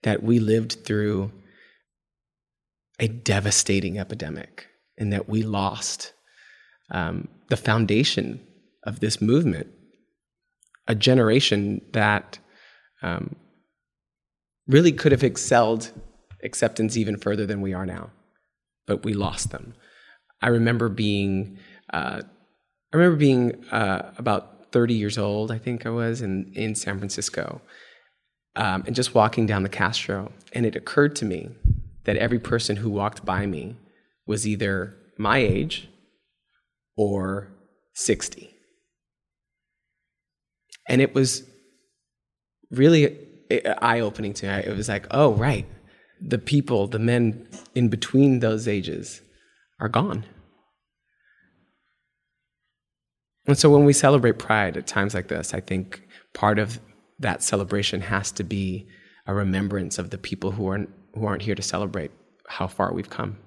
that 0.02 0.22
we 0.22 0.40
lived 0.40 0.84
through 0.84 1.30
a 2.98 3.06
devastating 3.06 3.98
epidemic, 3.98 4.66
and 4.98 5.12
that 5.12 5.28
we 5.28 5.42
lost 5.42 6.12
um, 6.90 7.28
the 7.48 7.56
foundation 7.56 8.40
of 8.82 9.00
this 9.00 9.20
movement, 9.20 9.68
a 10.88 10.94
generation 10.94 11.80
that 11.92 12.38
um, 13.02 13.36
really 14.66 14.92
could 14.92 15.12
have 15.12 15.22
excelled 15.22 15.92
acceptance 16.42 16.96
even 16.96 17.16
further 17.16 17.46
than 17.46 17.60
we 17.60 17.72
are 17.72 17.86
now, 17.86 18.10
but 18.86 19.04
we 19.04 19.12
lost 19.14 19.50
them. 19.50 19.74
I 20.42 20.48
remember 20.48 20.88
being, 20.88 21.58
uh, 21.92 22.22
I 22.92 22.96
remember 22.96 23.16
being 23.16 23.64
uh, 23.70 24.12
about 24.18 24.55
30 24.76 24.92
years 24.92 25.16
old, 25.16 25.50
I 25.50 25.56
think 25.56 25.86
I 25.86 25.88
was, 25.88 26.20
in, 26.20 26.52
in 26.52 26.74
San 26.74 26.98
Francisco, 26.98 27.62
um, 28.56 28.84
and 28.86 28.94
just 28.94 29.14
walking 29.14 29.46
down 29.46 29.62
the 29.62 29.70
Castro, 29.70 30.32
and 30.52 30.66
it 30.66 30.76
occurred 30.76 31.16
to 31.16 31.24
me 31.24 31.48
that 32.04 32.18
every 32.18 32.38
person 32.38 32.76
who 32.76 32.90
walked 32.90 33.24
by 33.24 33.46
me 33.46 33.76
was 34.26 34.46
either 34.46 34.94
my 35.16 35.38
age 35.38 35.88
or 36.94 37.48
60. 37.94 38.54
And 40.90 41.00
it 41.00 41.14
was 41.14 41.42
really 42.70 43.16
eye 43.80 44.00
opening 44.00 44.34
to 44.34 44.46
me. 44.46 44.52
It 44.52 44.76
was 44.76 44.90
like, 44.90 45.06
oh, 45.10 45.32
right. 45.32 45.64
The 46.20 46.36
people, 46.36 46.86
the 46.86 46.98
men 46.98 47.48
in 47.74 47.88
between 47.88 48.40
those 48.40 48.68
ages 48.68 49.22
are 49.80 49.88
gone. 49.88 50.26
And 53.46 53.56
so 53.56 53.70
when 53.70 53.84
we 53.84 53.92
celebrate 53.92 54.38
pride 54.38 54.76
at 54.76 54.86
times 54.86 55.14
like 55.14 55.28
this, 55.28 55.54
I 55.54 55.60
think 55.60 56.02
part 56.34 56.58
of 56.58 56.80
that 57.18 57.42
celebration 57.42 58.00
has 58.00 58.30
to 58.32 58.44
be 58.44 58.86
a 59.26 59.34
remembrance 59.34 59.98
of 59.98 60.10
the 60.10 60.18
people 60.18 60.50
who 60.52 60.68
aren't, 60.68 60.90
who 61.14 61.26
aren't 61.26 61.42
here 61.42 61.54
to 61.54 61.62
celebrate 61.62 62.10
how 62.48 62.66
far 62.66 62.92
we've 62.92 63.10
come. 63.10 63.38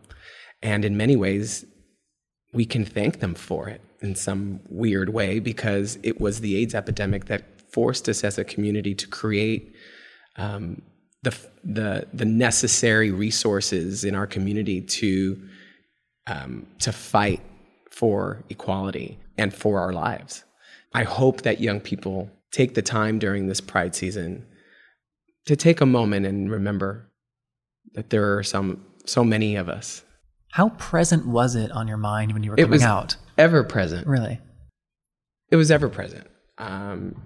And 0.62 0.84
in 0.84 0.98
many 0.98 1.16
ways, 1.16 1.66
we 2.54 2.66
can 2.66 2.86
thank 2.86 3.20
them 3.20 3.36
for 3.36 3.70
it 3.70 3.82
in 4.02 4.16
some 4.16 4.62
weird 4.70 5.10
way 5.10 5.40
because 5.40 6.00
it 6.04 6.20
was 6.20 6.40
the 6.40 6.56
AIDS 6.58 6.74
epidemic 6.74 7.26
that 7.26 7.62
forced 7.72 8.10
us 8.10 8.24
as 8.24 8.38
a 8.38 8.44
community 8.44 8.96
to 8.96 9.08
create 9.08 9.74
um, 10.38 10.82
the, 11.22 11.38
the, 11.64 12.08
the 12.14 12.26
necessary 12.26 13.12
resources 13.12 14.04
in 14.04 14.16
our 14.16 14.26
community 14.26 14.82
to, 14.82 15.42
um, 16.28 16.66
to 16.80 16.92
fight 16.92 17.42
for 17.92 18.44
equality 18.50 19.20
and 19.40 19.54
for 19.54 19.80
our 19.80 19.94
lives. 19.94 20.44
I 20.94 21.04
hope 21.04 21.42
that 21.44 21.60
young 21.62 21.80
people 21.80 22.30
take 22.52 22.74
the 22.76 22.82
time 22.82 23.20
during 23.20 23.48
this 23.48 23.62
Pride 23.62 23.96
season 23.96 24.46
to 25.46 25.56
take 25.56 25.82
a 25.82 25.86
moment 25.86 26.26
and 26.26 26.52
remember 26.52 27.10
that 27.94 28.10
there 28.10 28.38
are 28.38 28.44
some 28.44 28.86
so 29.06 29.24
many 29.24 29.56
of 29.56 29.70
us. 29.70 30.04
How 30.52 30.70
present 30.70 31.28
was 31.28 31.56
it 31.56 31.72
on 31.72 31.88
your 31.88 31.98
mind 31.98 32.34
when 32.34 32.44
you 32.44 32.52
were 32.52 32.58
It 32.58 32.64
coming 32.64 32.72
was 32.72 32.84
out? 32.84 33.16
ever 33.38 33.64
present. 33.64 34.08
Really? 34.08 34.40
It 35.52 35.56
was 35.56 35.72
ever 35.72 35.90
present. 35.90 36.28
Um, 36.58 37.22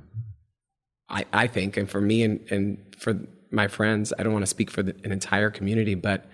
I, 1.10 1.25
I 1.34 1.48
think, 1.48 1.75
and 1.77 1.89
for 1.89 2.00
me 2.01 2.24
and, 2.24 2.39
and 2.51 2.77
for 2.98 3.20
my 3.51 3.67
friends, 3.67 4.13
I 4.17 4.24
don't 4.24 4.34
want 4.34 4.43
to 4.43 4.48
speak 4.48 4.70
for 4.72 4.84
the, 4.84 4.96
an 5.03 5.12
entire 5.12 5.50
community, 5.50 5.96
but 5.96 6.25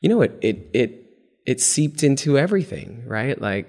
you 0.00 0.08
know, 0.08 0.20
it 0.22 0.38
it 0.42 0.68
it 0.72 0.90
it 1.46 1.60
seeped 1.60 2.02
into 2.02 2.38
everything, 2.38 3.04
right? 3.06 3.40
Like 3.40 3.68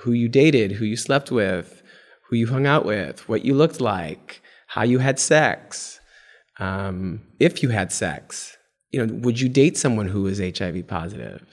who 0.00 0.12
you 0.12 0.28
dated, 0.28 0.72
who 0.72 0.84
you 0.84 0.96
slept 0.96 1.30
with, 1.30 1.82
who 2.28 2.36
you 2.36 2.46
hung 2.48 2.66
out 2.66 2.84
with, 2.84 3.28
what 3.28 3.44
you 3.44 3.54
looked 3.54 3.80
like, 3.80 4.42
how 4.68 4.82
you 4.82 4.98
had 4.98 5.18
sex, 5.18 6.00
um, 6.58 7.22
if 7.38 7.62
you 7.62 7.68
had 7.70 7.92
sex. 7.92 8.56
You 8.90 9.04
know, 9.06 9.14
would 9.20 9.40
you 9.40 9.48
date 9.48 9.76
someone 9.76 10.08
who 10.08 10.22
was 10.22 10.38
HIV 10.38 10.86
positive? 10.86 11.44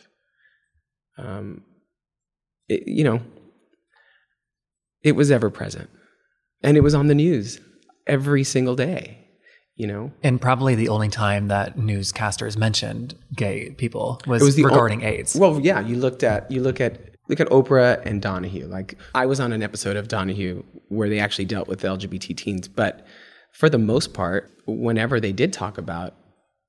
Um, 1.17 1.63
it, 2.69 2.87
you 2.87 3.03
know, 3.03 3.21
it 5.03 5.15
was 5.15 5.31
ever 5.31 5.49
present, 5.49 5.89
and 6.61 6.77
it 6.77 6.81
was 6.81 6.95
on 6.95 7.07
the 7.07 7.15
news 7.15 7.59
every 8.07 8.43
single 8.43 8.75
day. 8.75 9.19
You 9.75 9.87
know, 9.87 10.11
And 10.21 10.39
probably 10.39 10.75
the 10.75 10.89
only 10.89 11.09
time 11.09 11.47
that 11.47 11.77
newscasters 11.77 12.55
mentioned 12.55 13.15
gay 13.35 13.71
people 13.71 14.21
was, 14.27 14.57
o- 14.59 14.63
regarding 14.63 15.01
AIDS. 15.01 15.35
Well, 15.35 15.59
yeah, 15.59 15.79
you 15.79 15.95
looked 15.95 16.21
at 16.21 16.49
you 16.51 16.61
look 16.61 16.79
at 16.79 17.12
look 17.29 17.39
at 17.39 17.47
Oprah 17.49 18.05
and 18.05 18.21
Donahue. 18.21 18.67
Like 18.67 18.97
I 19.15 19.25
was 19.25 19.39
on 19.39 19.53
an 19.53 19.63
episode 19.63 19.95
of 19.95 20.07
Donahue 20.07 20.63
where 20.89 21.09
they 21.09 21.19
actually 21.19 21.45
dealt 21.45 21.67
with 21.67 21.81
LGBT 21.81 22.35
teens, 22.35 22.67
but 22.67 23.05
for 23.53 23.69
the 23.69 23.77
most 23.77 24.13
part, 24.13 24.51
whenever 24.65 25.19
they 25.19 25.31
did 25.31 25.53
talk 25.53 25.77
about 25.77 26.15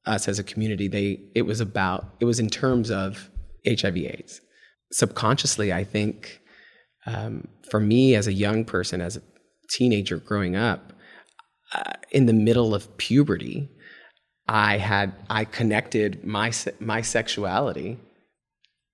us 0.07 0.29
as 0.29 0.39
a 0.39 0.45
community, 0.45 0.87
they 0.87 1.21
it 1.35 1.43
was 1.43 1.61
about 1.61 2.15
it 2.21 2.25
was 2.27 2.39
in 2.39 2.49
terms 2.49 2.91
of 2.91 3.31
HIV/AIDS. 3.67 4.41
Subconsciously, 4.93 5.73
I 5.73 5.83
think 5.83 6.41
um, 7.07 7.49
for 7.71 7.81
me 7.81 8.15
as 8.15 8.27
a 8.27 8.33
young 8.33 8.65
person, 8.65 9.01
as 9.01 9.17
a 9.17 9.23
teenager 9.71 10.19
growing 10.19 10.57
up, 10.57 10.93
uh, 11.75 11.93
in 12.11 12.27
the 12.27 12.33
middle 12.33 12.75
of 12.75 12.97
puberty, 12.99 13.71
I 14.47 14.77
had 14.77 15.15
I 15.31 15.47
connected 15.47 16.25
my 16.25 16.53
my 16.81 17.01
sexuality 17.01 17.99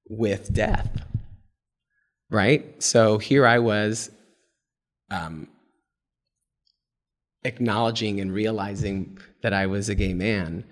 with 0.08 0.52
death. 0.54 1.09
Right? 2.30 2.80
So 2.82 3.18
here 3.18 3.46
I 3.46 3.58
was 3.58 4.10
um, 5.10 5.48
acknowledging 7.44 8.20
and 8.20 8.32
realizing 8.32 9.18
that 9.42 9.52
I 9.52 9.66
was 9.66 9.88
a 9.88 9.94
gay 9.94 10.14
man. 10.14 10.64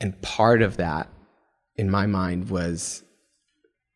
And 0.00 0.20
part 0.22 0.62
of 0.62 0.76
that 0.76 1.08
in 1.76 1.90
my 1.90 2.06
mind 2.06 2.50
was 2.50 3.02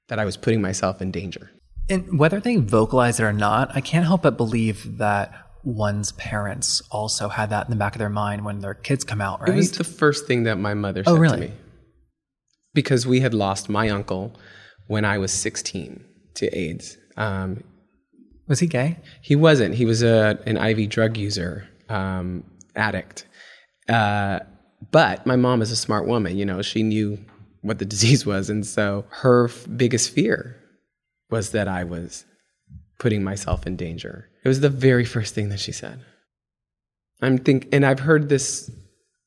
that 0.08 0.18
I 0.18 0.24
was 0.24 0.36
putting 0.36 0.60
myself 0.60 1.00
in 1.00 1.10
danger. 1.10 1.50
And 1.88 2.18
whether 2.18 2.40
they 2.40 2.56
vocalize 2.56 3.20
it 3.20 3.24
or 3.24 3.32
not, 3.32 3.74
I 3.74 3.80
can't 3.80 4.06
help 4.06 4.22
but 4.22 4.36
believe 4.36 4.98
that 4.98 5.32
one's 5.62 6.12
parents 6.12 6.80
also 6.90 7.28
had 7.28 7.50
that 7.50 7.66
in 7.66 7.70
the 7.70 7.76
back 7.76 7.94
of 7.94 7.98
their 7.98 8.08
mind 8.08 8.44
when 8.44 8.60
their 8.60 8.74
kids 8.74 9.04
come 9.04 9.20
out, 9.20 9.40
right? 9.40 9.50
It 9.50 9.56
was 9.56 9.72
the 9.72 9.84
first 9.84 10.26
thing 10.26 10.44
that 10.44 10.56
my 10.56 10.74
mother 10.74 11.04
said 11.04 11.10
Oh, 11.10 11.16
really? 11.16 11.36
to 11.40 11.46
me. 11.48 11.52
Because 12.72 13.06
we 13.06 13.20
had 13.20 13.34
lost 13.34 13.68
my 13.68 13.88
uncle 13.88 14.32
when 14.86 15.04
I 15.04 15.18
was 15.18 15.32
16 15.32 16.04
to 16.34 16.46
AIDS. 16.56 16.96
Um, 17.16 17.64
was 18.48 18.60
he 18.60 18.66
gay? 18.66 18.98
He 19.22 19.36
wasn't. 19.36 19.74
He 19.74 19.84
was 19.84 20.02
a 20.02 20.38
an 20.46 20.56
IV 20.56 20.90
drug 20.90 21.16
user, 21.16 21.68
um, 21.88 22.44
addict. 22.74 23.26
Uh, 23.88 24.40
but 24.90 25.26
my 25.26 25.36
mom 25.36 25.62
is 25.62 25.70
a 25.70 25.76
smart 25.76 26.06
woman. 26.06 26.36
You 26.36 26.44
know, 26.44 26.62
she 26.62 26.82
knew 26.82 27.18
what 27.62 27.78
the 27.78 27.84
disease 27.94 28.26
was, 28.26 28.50
and 28.50 28.66
so 28.66 29.04
her 29.10 29.48
f- 29.48 29.66
biggest 29.76 30.10
fear 30.10 30.56
was 31.30 31.50
that 31.52 31.68
I 31.68 31.84
was 31.84 32.24
putting 32.98 33.22
myself 33.22 33.66
in 33.66 33.76
danger. 33.76 34.28
It 34.44 34.48
was 34.48 34.60
the 34.60 34.68
very 34.68 35.04
first 35.04 35.34
thing 35.34 35.48
that 35.50 35.60
she 35.60 35.72
said. 35.72 36.00
I'm 37.22 37.38
think, 37.38 37.68
and 37.72 37.84
I've 37.84 38.00
heard 38.00 38.28
this 38.28 38.70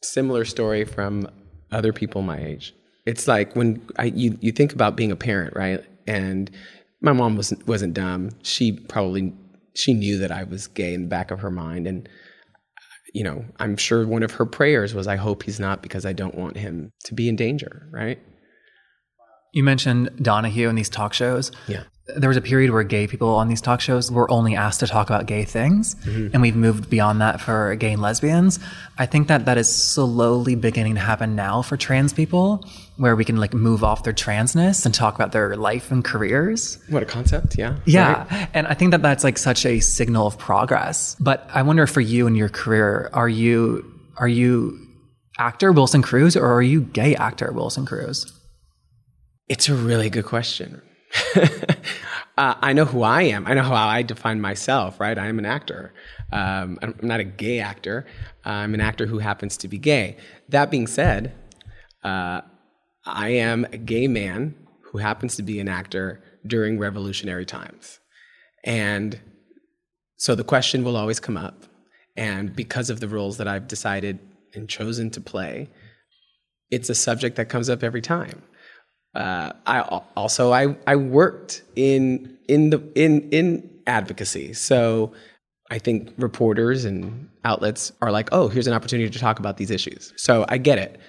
similar 0.01 0.45
story 0.45 0.83
from 0.85 1.29
other 1.71 1.93
people 1.93 2.21
my 2.21 2.39
age. 2.39 2.73
It's 3.05 3.27
like 3.27 3.55
when 3.55 3.85
I, 3.97 4.05
you 4.05 4.37
you 4.41 4.51
think 4.51 4.73
about 4.73 4.95
being 4.95 5.11
a 5.11 5.15
parent, 5.15 5.55
right? 5.55 5.83
And 6.07 6.49
my 7.03 7.13
mom 7.13 7.37
wasn't 7.37 7.67
wasn't 7.67 7.95
dumb. 7.95 8.31
She 8.43 8.73
probably 8.73 9.33
she 9.75 9.93
knew 9.93 10.17
that 10.19 10.31
I 10.31 10.43
was 10.45 10.67
gay 10.67 10.95
in 10.95 11.03
the 11.03 11.09
back 11.09 11.31
of 11.31 11.41
her 11.41 11.51
mind, 11.51 11.87
and 11.87 12.09
you 13.13 13.23
know, 13.23 13.45
I'm 13.59 13.77
sure 13.77 14.07
one 14.07 14.23
of 14.23 14.31
her 14.33 14.45
prayers 14.45 14.95
was, 14.95 15.07
"I 15.07 15.17
hope 15.17 15.43
he's 15.43 15.59
not 15.59 15.83
because 15.83 16.05
I 16.05 16.13
don't 16.13 16.35
want 16.35 16.57
him 16.57 16.91
to 17.05 17.13
be 17.13 17.29
in 17.29 17.35
danger." 17.35 17.87
Right? 17.91 18.19
You 19.53 19.63
mentioned 19.63 20.09
Donahue 20.21 20.67
in 20.67 20.75
these 20.75 20.89
talk 20.89 21.13
shows. 21.13 21.51
Yeah. 21.67 21.83
There 22.17 22.27
was 22.27 22.35
a 22.35 22.41
period 22.41 22.71
where 22.71 22.83
gay 22.83 23.07
people 23.07 23.29
on 23.29 23.47
these 23.47 23.61
talk 23.61 23.79
shows 23.79 24.11
were 24.11 24.29
only 24.29 24.57
asked 24.57 24.81
to 24.81 24.87
talk 24.87 25.09
about 25.09 25.25
gay 25.25 25.45
things, 25.45 25.95
mm-hmm. 25.95 26.29
and 26.33 26.41
we've 26.41 26.55
moved 26.55 26.89
beyond 26.89 27.21
that 27.21 27.39
for 27.39 27.75
gay 27.75 27.93
and 27.93 28.01
lesbians. 28.01 28.59
I 28.97 29.05
think 29.05 29.29
that 29.29 29.45
that 29.45 29.57
is 29.57 29.73
slowly 29.73 30.55
beginning 30.55 30.95
to 30.95 30.99
happen 30.99 31.33
now 31.33 31.61
for 31.61 31.77
trans 31.77 32.11
people, 32.11 32.67
where 32.97 33.15
we 33.15 33.23
can 33.23 33.37
like 33.37 33.53
move 33.53 33.85
off 33.85 34.03
their 34.03 34.11
transness 34.11 34.85
and 34.85 34.93
talk 34.93 35.15
about 35.15 35.31
their 35.31 35.55
life 35.55 35.91
and 35.91 36.03
careers. 36.03 36.77
What 36.89 37.03
a 37.03 37.05
concept! 37.05 37.57
Yeah. 37.57 37.77
Yeah. 37.85 38.27
Right? 38.29 38.49
And 38.53 38.67
I 38.67 38.73
think 38.73 38.91
that 38.91 39.01
that's 39.01 39.23
like 39.23 39.37
such 39.37 39.65
a 39.65 39.79
signal 39.79 40.27
of 40.27 40.37
progress. 40.37 41.15
But 41.21 41.47
I 41.53 41.61
wonder 41.61 41.87
for 41.87 42.01
you 42.01 42.27
and 42.27 42.35
your 42.35 42.49
career, 42.49 43.09
are 43.13 43.29
you 43.29 43.89
are 44.17 44.27
you 44.27 44.77
actor 45.39 45.71
Wilson 45.71 46.01
Cruz 46.01 46.35
or 46.35 46.51
are 46.53 46.61
you 46.61 46.81
gay 46.81 47.15
actor 47.15 47.51
Wilson 47.53 47.85
Cruz? 47.85 48.31
It's 49.49 49.67
a 49.67 49.75
really 49.75 50.09
good 50.09 50.25
question. 50.25 50.81
uh, 51.35 52.55
I 52.61 52.73
know 52.73 52.85
who 52.85 53.03
I 53.03 53.23
am. 53.23 53.45
I 53.45 53.53
know 53.53 53.63
how 53.63 53.75
I 53.75 54.01
define 54.01 54.39
myself, 54.39 54.99
right? 54.99 55.17
I 55.17 55.27
am 55.27 55.37
an 55.37 55.45
actor. 55.45 55.93
Um, 56.31 56.79
I'm 56.81 56.95
not 57.01 57.19
a 57.19 57.25
gay 57.25 57.59
actor. 57.59 58.05
I'm 58.45 58.73
an 58.73 58.81
actor 58.81 59.05
who 59.05 59.19
happens 59.19 59.57
to 59.57 59.67
be 59.67 59.77
gay. 59.77 60.17
That 60.49 60.71
being 60.71 60.87
said, 60.87 61.33
uh, 62.03 62.41
I 63.05 63.29
am 63.29 63.65
a 63.65 63.77
gay 63.77 64.07
man 64.07 64.55
who 64.85 64.99
happens 64.99 65.35
to 65.35 65.43
be 65.43 65.59
an 65.59 65.67
actor 65.67 66.23
during 66.47 66.79
revolutionary 66.79 67.45
times. 67.45 67.99
And 68.63 69.19
so 70.15 70.35
the 70.35 70.43
question 70.45 70.85
will 70.85 70.95
always 70.95 71.19
come 71.19 71.35
up. 71.35 71.65
And 72.15 72.55
because 72.55 72.89
of 72.89 73.01
the 73.01 73.09
roles 73.09 73.37
that 73.37 73.47
I've 73.47 73.67
decided 73.67 74.19
and 74.53 74.69
chosen 74.69 75.09
to 75.11 75.21
play, 75.21 75.69
it's 76.71 76.89
a 76.89 76.95
subject 76.95 77.35
that 77.35 77.49
comes 77.49 77.69
up 77.69 77.83
every 77.83 78.01
time. 78.01 78.41
Uh, 79.15 79.51
I 79.65 79.81
also 80.15 80.51
I 80.51 80.75
I 80.87 80.95
worked 80.95 81.63
in 81.75 82.37
in 82.47 82.71
the 82.71 82.81
in 82.95 83.29
in 83.29 83.69
advocacy, 83.85 84.53
so 84.53 85.13
I 85.69 85.77
think 85.77 86.13
reporters 86.17 86.85
and 86.85 87.29
outlets 87.43 87.91
are 88.01 88.11
like, 88.11 88.29
oh, 88.31 88.47
here's 88.47 88.67
an 88.67 88.73
opportunity 88.73 89.09
to 89.09 89.19
talk 89.19 89.39
about 89.39 89.57
these 89.57 89.71
issues. 89.71 90.13
So 90.17 90.45
I 90.49 90.57
get 90.57 90.79
it, 90.79 90.99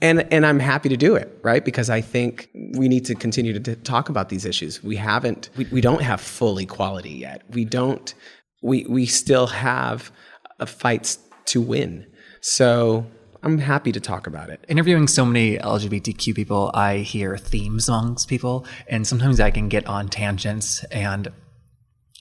and 0.00 0.30
and 0.32 0.44
I'm 0.44 0.58
happy 0.58 0.88
to 0.90 0.96
do 0.96 1.14
it, 1.14 1.38
right? 1.42 1.64
Because 1.64 1.88
I 1.88 2.00
think 2.00 2.50
we 2.76 2.88
need 2.88 3.06
to 3.06 3.14
continue 3.14 3.58
to 3.58 3.60
t- 3.60 3.80
talk 3.82 4.08
about 4.08 4.28
these 4.28 4.44
issues. 4.44 4.82
We 4.82 4.96
haven't, 4.96 5.50
we, 5.56 5.64
we 5.72 5.80
don't 5.80 6.02
have 6.02 6.20
full 6.20 6.58
equality 6.58 7.10
yet. 7.10 7.42
We 7.50 7.64
don't. 7.64 8.14
We 8.62 8.84
we 8.88 9.06
still 9.06 9.46
have 9.46 10.12
uh, 10.60 10.66
fights 10.66 11.18
to 11.46 11.62
win. 11.62 12.06
So 12.40 13.06
I'm 13.42 13.58
happy 13.58 13.92
to 13.92 14.00
talk 14.00 14.26
about 14.26 14.50
it. 14.50 14.64
Interviewing 14.68 15.06
so 15.06 15.24
many 15.24 15.58
LGBTQ 15.58 16.34
people, 16.34 16.70
I 16.74 16.98
hear 16.98 17.38
themes 17.38 17.88
amongst 17.88 18.28
people, 18.28 18.66
and 18.88 19.06
sometimes 19.06 19.38
I 19.38 19.50
can 19.50 19.68
get 19.68 19.86
on 19.86 20.08
tangents 20.08 20.84
and 20.84 21.32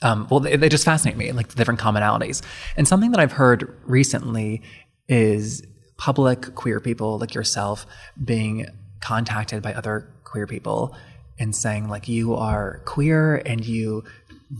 um, 0.03 0.27
well, 0.29 0.39
they, 0.39 0.55
they 0.55 0.69
just 0.69 0.85
fascinate 0.85 1.17
me, 1.17 1.31
like 1.31 1.47
the 1.47 1.55
different 1.55 1.79
commonalities. 1.79 2.43
And 2.75 2.87
something 2.87 3.11
that 3.11 3.19
I've 3.19 3.31
heard 3.31 3.75
recently 3.85 4.61
is 5.07 5.65
public 5.97 6.53
queer 6.53 6.79
people 6.79 7.17
like 7.17 7.33
yourself 7.33 7.87
being 8.23 8.67
contacted 8.99 9.63
by 9.63 9.73
other 9.73 10.07
queer 10.23 10.45
people 10.45 10.95
and 11.39 11.55
saying, 11.55 11.89
like, 11.89 12.07
you 12.07 12.35
are 12.35 12.81
queer 12.85 13.41
and 13.45 13.65
you 13.65 14.03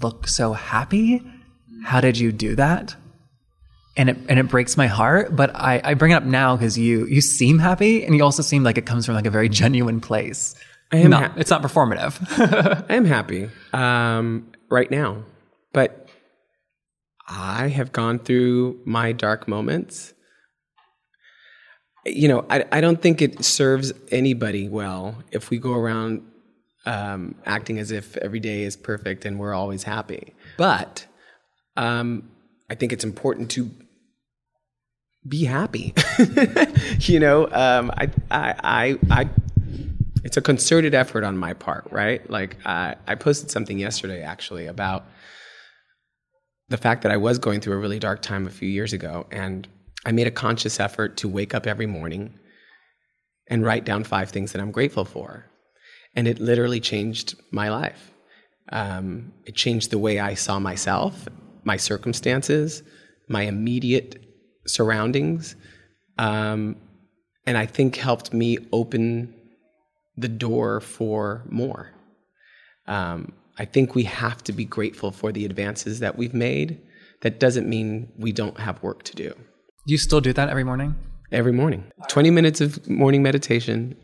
look 0.01 0.27
so 0.27 0.53
happy. 0.53 1.21
How 1.83 2.01
did 2.01 2.17
you 2.17 2.31
do 2.31 2.55
that? 2.55 2.95
And 3.97 4.11
it, 4.11 4.17
and 4.29 4.37
it 4.39 4.47
breaks 4.47 4.77
my 4.77 4.85
heart, 4.85 5.35
but 5.35 5.55
I, 5.55 5.81
I 5.83 5.93
bring 5.95 6.11
it 6.11 6.15
up 6.15 6.23
now 6.23 6.55
because 6.55 6.77
you, 6.77 7.07
you 7.07 7.19
seem 7.19 7.57
happy 7.57 8.05
and 8.05 8.15
you 8.15 8.23
also 8.23 8.43
seem 8.43 8.61
like 8.63 8.77
it 8.77 8.85
comes 8.85 9.07
from 9.07 9.15
like 9.15 9.25
a 9.25 9.31
very 9.31 9.49
genuine 9.49 9.99
place. 10.01 10.53
I 10.91 10.97
am 10.97 11.09
Not- 11.09 11.31
ha- 11.31 11.33
it's 11.37 11.49
not 11.49 11.63
performative. 11.63 12.85
I 12.89 12.93
am 12.93 13.05
happy 13.05 13.49
um, 13.73 14.51
right 14.69 14.89
now, 14.91 15.23
but 15.73 16.07
I 17.27 17.69
have 17.69 17.91
gone 17.91 18.19
through 18.19 18.79
my 18.85 19.13
dark 19.13 19.47
moments. 19.47 20.13
You 22.05 22.27
know, 22.27 22.45
I, 22.49 22.65
I 22.71 22.79
don't 22.81 23.01
think 23.01 23.21
it 23.21 23.43
serves 23.43 23.91
anybody 24.11 24.69
well 24.69 25.23
if 25.31 25.49
we 25.49 25.57
go 25.57 25.73
around 25.73 26.21
um, 26.85 27.35
acting 27.45 27.79
as 27.79 27.91
if 27.91 28.15
every 28.17 28.39
day 28.39 28.61
is 28.61 28.77
perfect 28.77 29.25
and 29.25 29.39
we're 29.39 29.53
always 29.53 29.83
happy. 29.83 30.33
But 30.55 31.05
um, 31.75 32.29
I 32.69 32.75
think 32.75 32.93
it's 32.93 33.03
important 33.03 33.51
to 33.51 33.69
be 35.27 35.45
happy. 35.45 35.93
you 36.99 37.19
know, 37.19 37.45
um, 37.51 37.91
I, 37.91 38.09
I, 38.31 38.55
I, 38.63 38.99
I 39.11 39.29
it's 40.23 40.37
a 40.37 40.41
concerted 40.41 40.93
effort 40.93 41.23
on 41.23 41.37
my 41.37 41.53
part, 41.53 41.87
right? 41.91 42.27
Like 42.29 42.57
I 42.65 42.95
I 43.07 43.15
posted 43.15 43.51
something 43.51 43.79
yesterday 43.79 44.21
actually 44.21 44.67
about 44.67 45.05
the 46.69 46.77
fact 46.77 47.03
that 47.03 47.11
I 47.11 47.17
was 47.17 47.39
going 47.39 47.61
through 47.61 47.75
a 47.75 47.77
really 47.77 47.99
dark 47.99 48.21
time 48.21 48.45
a 48.45 48.49
few 48.49 48.67
years 48.67 48.93
ago, 48.93 49.25
and 49.31 49.67
I 50.05 50.11
made 50.11 50.27
a 50.27 50.31
conscious 50.31 50.79
effort 50.79 51.17
to 51.17 51.29
wake 51.29 51.55
up 51.55 51.65
every 51.65 51.85
morning 51.85 52.37
and 53.49 53.63
write 53.63 53.85
down 53.85 54.03
five 54.03 54.29
things 54.29 54.51
that 54.51 54.61
I'm 54.61 54.71
grateful 54.71 55.05
for, 55.05 55.45
and 56.13 56.27
it 56.27 56.39
literally 56.39 56.81
changed 56.81 57.35
my 57.51 57.69
life. 57.69 58.11
Um, 58.69 59.31
it 59.45 59.55
changed 59.55 59.91
the 59.91 59.97
way 59.97 60.19
I 60.19 60.33
saw 60.33 60.59
myself, 60.59 61.29
my 61.63 61.77
circumstances, 61.77 62.83
my 63.29 63.43
immediate 63.43 64.26
surroundings, 64.67 65.55
um, 66.17 66.75
and 67.45 67.57
I 67.57 67.65
think 67.65 67.95
helped 67.95 68.33
me 68.33 68.57
open 68.71 69.33
the 70.17 70.27
door 70.27 70.81
for 70.81 71.43
more. 71.49 71.91
Um, 72.87 73.33
I 73.57 73.65
think 73.65 73.95
we 73.95 74.03
have 74.03 74.43
to 74.45 74.53
be 74.53 74.65
grateful 74.65 75.11
for 75.11 75.31
the 75.31 75.45
advances 75.45 75.99
that 75.99 76.17
we've 76.17 76.33
made. 76.33 76.81
That 77.21 77.39
doesn't 77.39 77.67
mean 77.67 78.11
we 78.17 78.31
don't 78.31 78.59
have 78.59 78.81
work 78.83 79.03
to 79.03 79.15
do. 79.15 79.29
Do 79.29 79.93
you 79.93 79.97
still 79.97 80.21
do 80.21 80.33
that 80.33 80.49
every 80.49 80.63
morning? 80.63 80.95
Every 81.31 81.51
morning. 81.51 81.91
20 82.07 82.29
minutes 82.31 82.61
of 82.61 82.87
morning 82.89 83.23
meditation, 83.23 83.95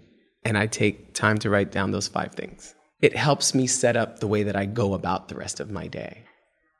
and 0.43 0.57
I 0.57 0.67
take 0.67 1.13
time 1.13 1.37
to 1.39 1.49
write 1.49 1.71
down 1.71 1.91
those 1.91 2.07
five 2.07 2.33
things. 2.33 2.73
It 3.01 3.15
helps 3.15 3.53
me 3.53 3.67
set 3.67 3.95
up 3.95 4.19
the 4.19 4.27
way 4.27 4.43
that 4.43 4.55
I 4.55 4.65
go 4.65 4.93
about 4.93 5.27
the 5.27 5.35
rest 5.35 5.59
of 5.59 5.69
my 5.69 5.87
day. 5.87 6.23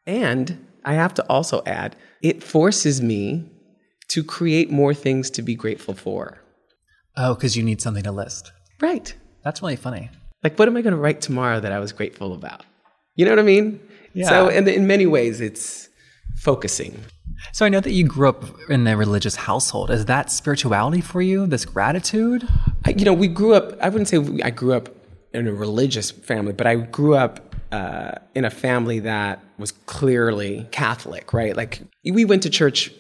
And 0.06 0.68
I 0.86 0.94
have 0.94 1.14
to 1.16 1.26
also 1.30 1.62
add, 1.66 1.96
it 2.22 2.44
forces 2.44 3.02
me 3.02 3.52
to 4.10 4.24
create 4.24 4.72
more 4.72 4.94
things 4.94 5.30
to 5.32 5.42
be 5.42 5.56
grateful 5.56 5.94
for. 5.94 6.40
Oh, 7.16 7.36
because 7.36 7.56
you 7.56 7.64
need 7.64 7.82
something 7.82 8.04
to 8.04 8.12
list. 8.12 8.52
Right. 8.82 9.14
That's 9.44 9.62
really 9.62 9.76
funny. 9.76 10.10
Like, 10.44 10.58
what 10.58 10.68
am 10.68 10.76
I 10.76 10.82
going 10.82 10.94
to 10.94 11.00
write 11.00 11.22
tomorrow 11.22 11.60
that 11.60 11.72
I 11.72 11.80
was 11.80 11.92
grateful 11.92 12.34
about? 12.34 12.66
You 13.16 13.26
know 13.26 13.32
what 13.32 13.40
I 13.40 13.44
mean? 13.44 13.80
Yeah. 14.14 14.30
So, 14.30 14.48
in, 14.50 14.68
in 14.68 14.88
many 14.88 15.06
ways, 15.06 15.42
it's 15.42 15.90
focusing. 16.36 17.04
So 17.52 17.66
I 17.66 17.70
know 17.70 17.80
that 17.80 17.92
you 17.92 18.06
grew 18.06 18.30
up 18.30 18.44
in 18.70 18.88
a 18.88 18.96
religious 18.98 19.36
household. 19.36 19.92
Is 19.92 20.06
that 20.06 20.32
spirituality 20.32 21.02
for 21.02 21.22
you? 21.22 21.46
This 21.46 21.66
gratitude? 21.66 22.48
I, 22.86 22.92
you 22.92 23.06
know, 23.06 23.14
we 23.14 23.28
grew 23.28 23.54
up, 23.54 23.80
I 23.82 23.90
wouldn't 23.90 24.08
say 24.08 24.20
I 24.44 24.50
grew 24.50 24.74
up 24.74 24.90
in 25.34 25.48
a 25.48 25.54
religious 25.54 26.12
family, 26.12 26.54
but 26.54 26.68
I 26.68 26.76
grew 26.76 27.16
up 27.16 27.56
uh, 27.72 28.14
in 28.36 28.46
a 28.46 28.50
family 28.50 29.00
that 29.00 29.44
was 29.58 29.72
clearly 29.72 30.68
Catholic, 30.72 31.34
right? 31.34 31.56
Like 31.56 31.82
we 32.06 32.24
went 32.24 32.44
to 32.44 32.50
church 32.50 32.92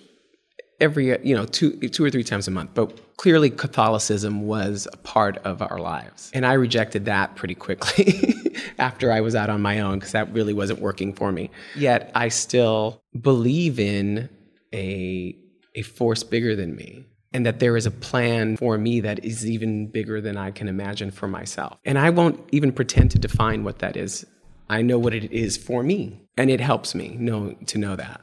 every, 0.84 1.18
you 1.26 1.34
know, 1.34 1.46
two, 1.46 1.72
two 1.90 2.04
or 2.04 2.12
three 2.12 2.24
times 2.24 2.48
a 2.48 2.52
month, 2.52 2.72
but 2.74 3.18
clearly 3.18 3.50
Catholicism 3.50 4.46
was 4.46 4.88
a 4.92 4.98
part 4.98 5.38
of 5.40 5.62
our 5.62 5.80
lives. 5.80 6.30
And 6.34 6.46
I 6.46 6.54
rejected 6.54 7.06
that 7.06 7.36
pretty 7.36 7.56
quickly 7.56 8.54
after 8.78 9.12
I 9.12 9.22
was 9.22 9.34
out 9.34 9.50
on 9.50 9.62
my 9.62 9.80
own 9.80 10.00
because 10.00 10.12
that 10.12 10.32
really 10.34 10.54
wasn't 10.54 10.80
working 10.80 11.14
for 11.14 11.32
me. 11.32 11.50
Yet 11.76 12.12
I 12.14 12.28
still 12.28 13.02
believe 13.20 13.80
in 13.80 14.30
a, 14.74 15.36
a 15.74 15.84
force 15.84 16.24
bigger 16.24 16.54
than 16.56 16.76
me 16.76 17.06
and 17.32 17.46
that 17.46 17.60
there 17.60 17.78
is 17.78 17.86
a 17.86 17.92
plan 17.92 18.58
for 18.58 18.78
me 18.78 19.00
that 19.00 19.24
is 19.24 19.50
even 19.50 19.88
bigger 19.88 20.20
than 20.20 20.38
I 20.38 20.52
can 20.52 20.68
imagine 20.68 21.10
for 21.10 21.28
myself. 21.28 21.78
And 21.86 21.98
I 21.98 22.10
won't 22.10 22.40
even 22.52 22.72
pretend 22.72 23.12
to 23.12 23.20
define 23.20 23.64
what 23.64 23.80
that 23.80 23.96
is. 23.96 24.26
I 24.70 24.82
know 24.82 25.00
what 25.00 25.14
it 25.14 25.32
is 25.32 25.58
for 25.58 25.84
me, 25.84 26.22
and 26.38 26.50
it 26.50 26.62
helps 26.62 26.96
me 26.96 27.16
know 27.20 27.54
to 27.68 27.78
know 27.78 27.96
that. 27.96 28.22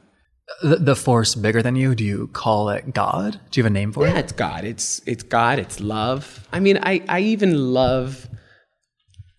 The, 0.61 0.75
the 0.77 0.95
force 0.95 1.35
bigger 1.35 1.61
than 1.61 1.75
you, 1.75 1.95
do 1.95 2.03
you 2.03 2.27
call 2.27 2.69
it 2.69 2.93
God? 2.93 3.39
Do 3.49 3.59
you 3.59 3.63
have 3.63 3.71
a 3.71 3.73
name 3.73 3.91
for 3.91 4.05
it? 4.05 4.11
Yeah, 4.11 4.19
it's 4.19 4.31
God. 4.31 4.63
It's 4.63 5.01
it's 5.05 5.23
God. 5.23 5.59
It's 5.59 5.79
love. 5.79 6.47
I 6.51 6.59
mean, 6.59 6.79
I 6.81 7.03
I 7.07 7.19
even 7.21 7.73
love 7.73 8.27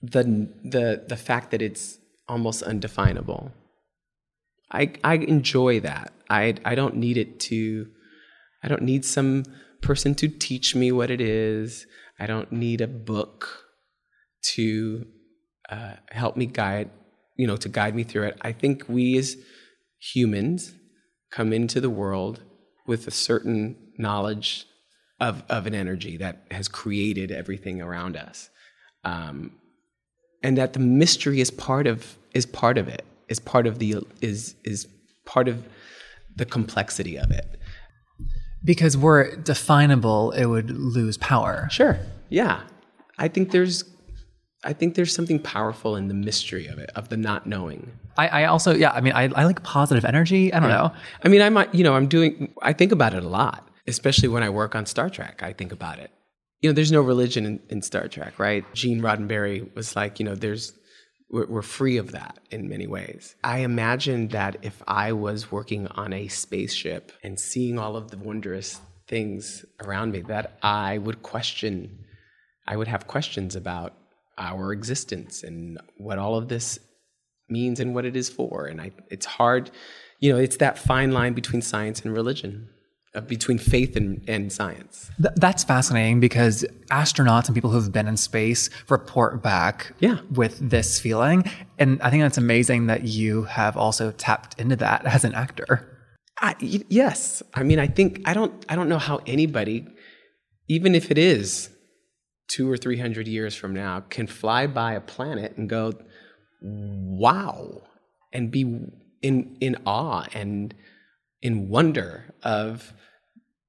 the 0.03 0.25
the 0.65 1.05
the 1.09 1.17
fact 1.17 1.51
that 1.53 1.63
it's 1.63 1.99
almost 2.29 2.63
undefinable. 2.63 3.53
I 4.73 4.93
I 5.05 5.15
enjoy 5.15 5.81
that. 5.81 6.13
I 6.29 6.55
I 6.65 6.75
don't 6.75 6.97
need 6.97 7.17
it 7.17 7.41
to. 7.41 7.87
I 8.65 8.69
don't 8.69 8.83
need 8.83 9.05
some 9.05 9.45
person 9.81 10.15
to 10.17 10.29
teach 10.29 10.75
me 10.75 10.93
what 10.93 11.11
it 11.11 11.21
is. 11.21 11.87
I 12.19 12.27
don't 12.27 12.53
need 12.53 12.81
a 12.81 12.87
book 12.87 13.67
to 14.55 15.07
uh, 15.69 15.95
help 16.11 16.37
me 16.37 16.47
guide, 16.47 16.91
you 17.37 17.47
know, 17.47 17.57
to 17.57 17.69
guide 17.69 17.95
me 17.95 18.05
through 18.05 18.29
it. 18.29 18.39
I 18.43 18.53
think 18.53 18.85
we 18.89 19.19
as 19.19 19.37
humans 19.99 20.75
come 21.33 21.53
into 21.53 21.81
the 21.81 21.91
world 21.91 22.43
with 22.87 23.09
a 23.09 23.11
certain 23.11 23.77
knowledge 23.99 24.67
of, 25.21 25.43
of 25.49 25.67
an 25.67 25.75
energy 25.75 26.17
that 26.19 26.45
has 26.51 26.69
created 26.69 27.33
everything 27.33 27.81
around 27.83 28.17
us. 28.17 28.51
Um, 29.05 29.53
and 30.43 30.57
that 30.59 30.73
the 30.73 30.81
mystery 30.81 31.41
is 31.41 31.51
part 31.51 31.87
of 31.87 32.19
is 32.35 32.47
part 32.47 32.79
of 32.79 32.89
it 32.89 33.05
is 33.29 33.39
part 33.41 33.67
of 33.67 33.79
the 33.79 33.97
is 34.21 34.55
is 34.65 34.89
part 35.25 35.49
of 35.49 35.65
the 36.37 36.45
complexity 36.45 37.17
of 37.17 37.31
it 37.31 37.47
Because 38.65 38.97
were 38.97 39.23
it 39.23 39.45
definable, 39.45 40.33
it 40.33 40.47
would 40.47 40.71
lose 40.71 41.17
power. 41.19 41.69
Sure. 41.71 41.99
Yeah. 42.29 42.63
I 43.19 43.29
think 43.29 43.51
there's 43.51 43.85
I 44.65 44.73
think 44.73 44.95
there's 44.95 45.15
something 45.15 45.39
powerful 45.41 45.97
in 45.97 46.09
the 46.09 46.15
mystery 46.15 46.67
of 46.67 46.79
it, 46.79 46.91
of 46.95 47.09
the 47.09 47.17
not 47.17 47.47
knowing. 47.47 47.91
I, 48.17 48.29
I 48.29 48.45
also, 48.45 48.75
yeah, 48.75 48.93
I 48.93 49.01
mean, 49.01 49.13
I, 49.13 49.25
I 49.25 49.45
like 49.45 49.63
positive 49.63 50.05
energy. 50.05 50.53
I 50.53 50.61
don't 50.61 50.69
know. 50.69 50.93
I 51.25 51.29
mean, 51.29 51.43
I 51.43 51.49
might, 51.49 51.75
you 51.75 51.83
know, 51.83 51.95
I'm 51.95 52.07
doing 52.07 52.55
I 52.63 52.73
think 52.73 52.93
about 52.93 53.15
it 53.15 53.25
a 53.25 53.29
lot, 53.29 53.69
especially 53.87 54.29
when 54.29 54.43
I 54.43 54.51
work 54.51 54.75
on 54.75 54.87
Star 54.87 55.11
Trek. 55.11 55.43
I 55.43 55.53
think 55.53 55.73
about 55.73 55.99
it. 55.99 56.11
You 56.61 56.71
know, 56.71 56.75
there's 56.75 56.93
no 56.93 57.01
religion 57.01 57.45
in, 57.45 57.61
in 57.71 57.83
Star 57.83 58.07
Trek, 58.07 58.39
right? 58.39 58.65
Gene 58.73 59.01
Roddenberry 59.01 59.75
was 59.75 59.97
like, 59.97 60.21
you 60.21 60.25
know, 60.25 60.37
there's 60.37 60.73
we're, 61.33 61.47
we're 61.47 61.63
free 61.63 61.97
of 61.97 62.13
that 62.13 62.39
in 62.51 62.69
many 62.69 62.87
ways. 62.87 63.35
I 63.43 63.61
imagine 63.61 64.29
that 64.29 64.59
if 64.63 64.81
I 64.87 65.13
was 65.13 65.51
working 65.51 65.89
on 65.89 66.13
a 66.13 66.29
spaceship 66.29 67.11
and 67.25 67.41
seeing 67.41 67.79
all 67.79 67.97
of 67.97 68.11
the 68.11 68.19
wondrous 68.19 68.81
things 69.09 69.65
around 69.81 70.13
me, 70.13 70.21
that 70.23 70.59
I 70.63 70.99
would 70.99 71.23
question, 71.23 72.05
I 72.69 72.77
would 72.77 72.89
have 72.89 73.09
questions 73.09 73.57
about 73.57 73.95
our 74.39 74.73
existence 74.73 75.43
and 75.43 75.79
what 75.97 76.19
all 76.19 76.37
of 76.37 76.49
this 76.49 76.79
means 77.49 77.81
and 77.81 77.95
what 77.95 78.05
it 78.05 78.17
is 78.17 78.29
for. 78.29 78.67
And 78.67 78.81
I, 78.81 78.93
it's 79.11 79.27
hard, 79.27 79.71
you 80.21 80.33
know, 80.33 80.39
it's 80.39 80.57
that 80.59 80.79
fine 80.79 81.13
line 81.13 81.35
between 81.35 81.61
science 81.63 82.01
and 82.01 82.13
religion, 82.15 82.69
uh, 83.15 83.21
between 83.21 83.59
faith 83.59 83.95
and, 83.95 84.23
and 84.27 84.51
science. 84.51 85.11
Th- 85.21 85.35
that's 85.37 85.65
fascinating 85.65 86.19
because 86.21 86.65
astronauts 86.91 87.47
and 87.47 87.55
people 87.55 87.71
who've 87.71 87.93
been 87.93 88.09
in 88.09 88.17
space 88.17 88.71
report 88.89 89.43
back 89.43 89.93
Yeah. 90.01 90.21
with 90.31 90.59
this 90.71 90.99
feeling. 90.99 91.45
And 91.79 92.01
I 92.01 92.09
think 92.11 92.23
that's 92.23 92.39
amazing 92.39 92.87
that 92.87 93.05
you 93.05 93.43
have 93.45 93.77
also 93.77 94.13
tapped 94.13 94.59
into 94.59 94.77
that 94.77 95.05
as 95.15 95.25
an 95.25 95.35
actor. 95.35 95.89
I, 96.41 96.57
yes, 96.61 97.43
I 97.55 97.63
mean, 97.63 97.79
I 97.79 97.87
think 97.87 98.23
I 98.25 98.33
don't. 98.35 98.65
I 98.69 98.75
don't 98.75 98.89
know 98.89 98.99
how 98.99 99.21
anybody, 99.27 99.87
even 100.67 100.95
if 100.97 101.11
it 101.13 101.19
is 101.19 101.69
two 102.53 102.71
or 102.71 102.77
three 102.77 102.99
hundred 102.99 103.27
years 103.27 103.55
from 103.55 103.73
now, 103.73 104.01
can 104.11 104.27
fly 104.27 104.67
by 104.67 104.93
a 104.93 105.01
planet 105.01 105.57
and 105.57 105.69
go, 105.69 105.93
"Wow," 106.61 107.83
and 108.33 108.51
be 108.51 108.63
in 109.23 109.57
in 109.61 109.77
awe 109.87 110.27
and 110.35 110.75
in 111.41 111.69
wonder 111.69 112.33
of 112.43 112.93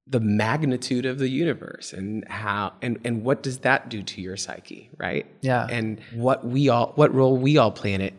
the 0.06 0.20
magnitude 0.20 1.06
of 1.06 1.18
the 1.18 1.30
universe 1.30 1.94
and 1.94 2.28
how 2.28 2.74
and 2.82 3.00
and 3.06 3.24
what 3.24 3.42
does 3.42 3.60
that 3.60 3.90
do 3.90 4.04
to 4.04 4.22
your 4.22 4.36
psyche, 4.36 4.90
right? 4.98 5.26
Yeah. 5.42 5.66
and 5.70 6.02
what 6.14 6.46
we 6.46 6.68
all 6.70 6.92
what 6.96 7.14
role 7.14 7.38
we 7.38 7.58
all 7.58 7.72
play 7.72 7.94
in 7.94 8.02
it, 8.02 8.14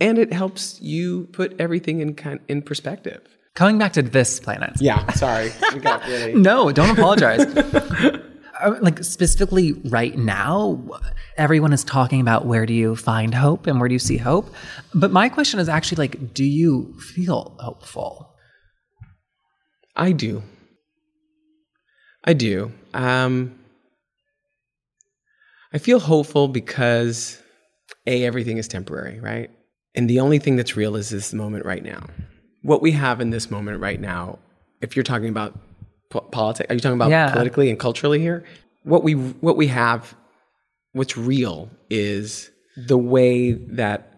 and 0.00 0.18
it 0.18 0.32
helps 0.32 0.80
you 0.80 1.28
put 1.32 1.58
everything 1.60 2.00
in 2.00 2.14
kind 2.14 2.40
in 2.48 2.62
perspective. 2.62 3.22
Coming 3.54 3.78
back 3.78 3.92
to 3.94 4.02
this 4.02 4.38
planet. 4.38 4.72
Yeah, 4.80 5.10
sorry. 5.12 5.52
Really. 5.74 6.34
No, 6.48 6.70
don't 6.70 6.90
apologize. 6.90 7.44
Uh, 8.60 8.76
like 8.80 9.02
specifically 9.04 9.72
right 9.84 10.16
now, 10.16 10.80
everyone 11.36 11.72
is 11.72 11.84
talking 11.84 12.20
about 12.20 12.46
where 12.46 12.66
do 12.66 12.72
you 12.72 12.96
find 12.96 13.34
hope 13.34 13.66
and 13.66 13.78
where 13.78 13.88
do 13.88 13.94
you 13.94 13.98
see 13.98 14.16
hope. 14.16 14.52
But 14.94 15.10
my 15.12 15.28
question 15.28 15.60
is 15.60 15.68
actually 15.68 15.96
like, 15.96 16.34
do 16.34 16.44
you 16.44 16.98
feel 16.98 17.54
hopeful? 17.58 18.34
I 19.94 20.12
do. 20.12 20.42
I 22.24 22.32
do. 22.32 22.72
Um, 22.94 23.58
I 25.72 25.78
feel 25.78 26.00
hopeful 26.00 26.48
because 26.48 27.40
a 28.06 28.24
everything 28.24 28.58
is 28.58 28.68
temporary, 28.68 29.20
right? 29.20 29.50
And 29.94 30.08
the 30.08 30.20
only 30.20 30.38
thing 30.38 30.56
that's 30.56 30.76
real 30.76 30.96
is 30.96 31.10
this 31.10 31.32
moment 31.32 31.64
right 31.64 31.82
now. 31.82 32.06
What 32.62 32.82
we 32.82 32.92
have 32.92 33.20
in 33.20 33.30
this 33.30 33.50
moment 33.50 33.80
right 33.80 34.00
now, 34.00 34.38
if 34.80 34.96
you're 34.96 35.02
talking 35.02 35.28
about 35.28 35.58
po- 36.10 36.20
politics, 36.20 36.70
are 36.70 36.74
you 36.74 36.80
talking 36.80 36.96
about 36.96 37.10
Yeah. 37.10 37.32
politically 37.32 37.70
and 37.70 37.78
culturally 37.78 38.20
here? 38.20 38.44
What 38.82 39.02
we 39.02 39.12
what 39.14 39.56
we 39.56 39.66
have, 39.68 40.14
what's 40.92 41.16
real 41.16 41.70
is 41.90 42.50
the 42.76 42.98
way 42.98 43.52
that 43.52 44.14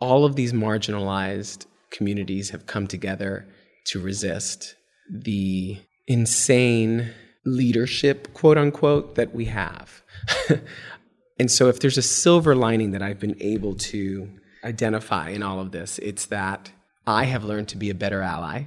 all 0.00 0.24
of 0.24 0.34
these 0.36 0.52
marginalized 0.52 1.66
communities 1.90 2.50
have 2.50 2.66
come 2.66 2.86
together 2.86 3.46
to 3.86 4.00
resist 4.00 4.74
the 5.12 5.76
insane 6.06 7.10
leadership, 7.44 8.32
quote 8.34 8.58
unquote, 8.58 9.14
that 9.16 9.34
we 9.34 9.46
have. 9.46 10.02
and 11.38 11.50
so, 11.50 11.68
if 11.68 11.80
there's 11.80 11.98
a 11.98 12.02
silver 12.02 12.54
lining 12.54 12.92
that 12.92 13.02
I've 13.02 13.18
been 13.20 13.36
able 13.40 13.74
to 13.76 14.28
identify 14.64 15.30
in 15.30 15.42
all 15.42 15.60
of 15.60 15.72
this, 15.72 15.98
it's 16.00 16.26
that 16.26 16.70
I 17.06 17.24
have 17.24 17.44
learned 17.44 17.68
to 17.68 17.76
be 17.76 17.90
a 17.90 17.94
better 17.94 18.22
ally. 18.22 18.64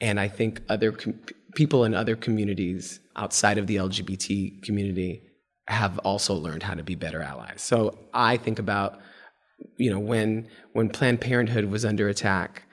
And 0.00 0.20
I 0.20 0.28
think 0.28 0.60
other 0.68 0.92
com- 0.92 1.20
people 1.54 1.84
in 1.84 1.94
other 1.94 2.16
communities 2.16 3.00
outside 3.16 3.58
of 3.58 3.66
the 3.66 3.76
LGBT 3.76 4.62
community 4.62 5.22
have 5.68 5.98
also 6.00 6.34
learned 6.34 6.62
how 6.62 6.74
to 6.74 6.82
be 6.82 6.94
better 6.94 7.22
allies. 7.22 7.62
So 7.62 7.98
I 8.12 8.36
think 8.36 8.58
about, 8.58 9.00
you 9.76 9.90
know, 9.90 9.98
when 9.98 10.48
when 10.72 10.88
Planned 10.88 11.20
Parenthood 11.20 11.66
was 11.66 11.84
under 11.84 12.08
attack, 12.08 12.64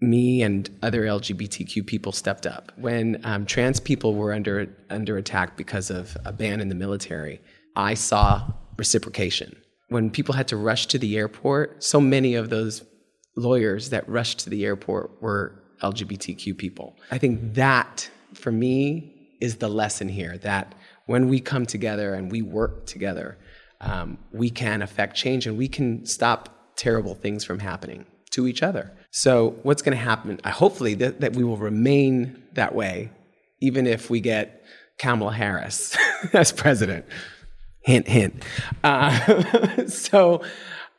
me 0.00 0.42
and 0.42 0.68
other 0.82 1.02
LGBTQ 1.02 1.86
people 1.86 2.12
stepped 2.12 2.46
up. 2.46 2.72
When 2.76 3.20
um, 3.24 3.46
trans 3.46 3.78
people 3.78 4.14
were 4.14 4.32
under 4.32 4.68
under 4.90 5.16
attack 5.16 5.56
because 5.56 5.90
of 5.90 6.16
a 6.24 6.32
ban 6.32 6.60
in 6.60 6.68
the 6.68 6.74
military, 6.74 7.40
I 7.76 7.94
saw 7.94 8.52
reciprocation. 8.76 9.56
When 9.88 10.10
people 10.10 10.34
had 10.34 10.48
to 10.48 10.56
rush 10.56 10.86
to 10.86 10.98
the 10.98 11.16
airport, 11.16 11.84
so 11.84 12.00
many 12.00 12.34
of 12.34 12.50
those 12.50 12.82
lawyers 13.36 13.90
that 13.90 14.08
rushed 14.08 14.40
to 14.40 14.50
the 14.50 14.64
airport 14.64 15.22
were 15.22 15.62
LGBTQ 15.82 16.56
people. 16.56 16.96
I 17.10 17.18
think 17.18 17.54
that 17.54 18.10
for 18.34 18.52
me, 18.52 19.12
is 19.40 19.56
the 19.56 19.68
lesson 19.68 20.08
here 20.08 20.38
that 20.38 20.72
when 21.06 21.28
we 21.28 21.40
come 21.40 21.66
together 21.66 22.14
and 22.14 22.30
we 22.30 22.42
work 22.42 22.86
together, 22.86 23.36
um, 23.80 24.16
we 24.32 24.48
can 24.50 24.82
affect 24.82 25.16
change 25.16 25.46
and 25.46 25.58
we 25.58 25.66
can 25.66 26.06
stop 26.06 26.76
terrible 26.76 27.16
things 27.16 27.44
from 27.44 27.58
happening 27.58 28.06
to 28.30 28.46
each 28.46 28.62
other. 28.62 28.92
So, 29.10 29.56
what's 29.64 29.82
going 29.82 29.96
to 29.96 30.02
happen? 30.02 30.40
Uh, 30.44 30.50
hopefully, 30.50 30.94
that, 30.94 31.20
that 31.20 31.34
we 31.34 31.44
will 31.44 31.56
remain 31.56 32.42
that 32.52 32.74
way, 32.74 33.10
even 33.60 33.86
if 33.86 34.08
we 34.08 34.20
get 34.20 34.64
Kamala 34.98 35.32
Harris 35.32 35.96
as 36.32 36.52
president. 36.52 37.04
Hint, 37.80 38.06
hint. 38.06 38.44
Uh, 38.84 39.86
so, 39.88 40.42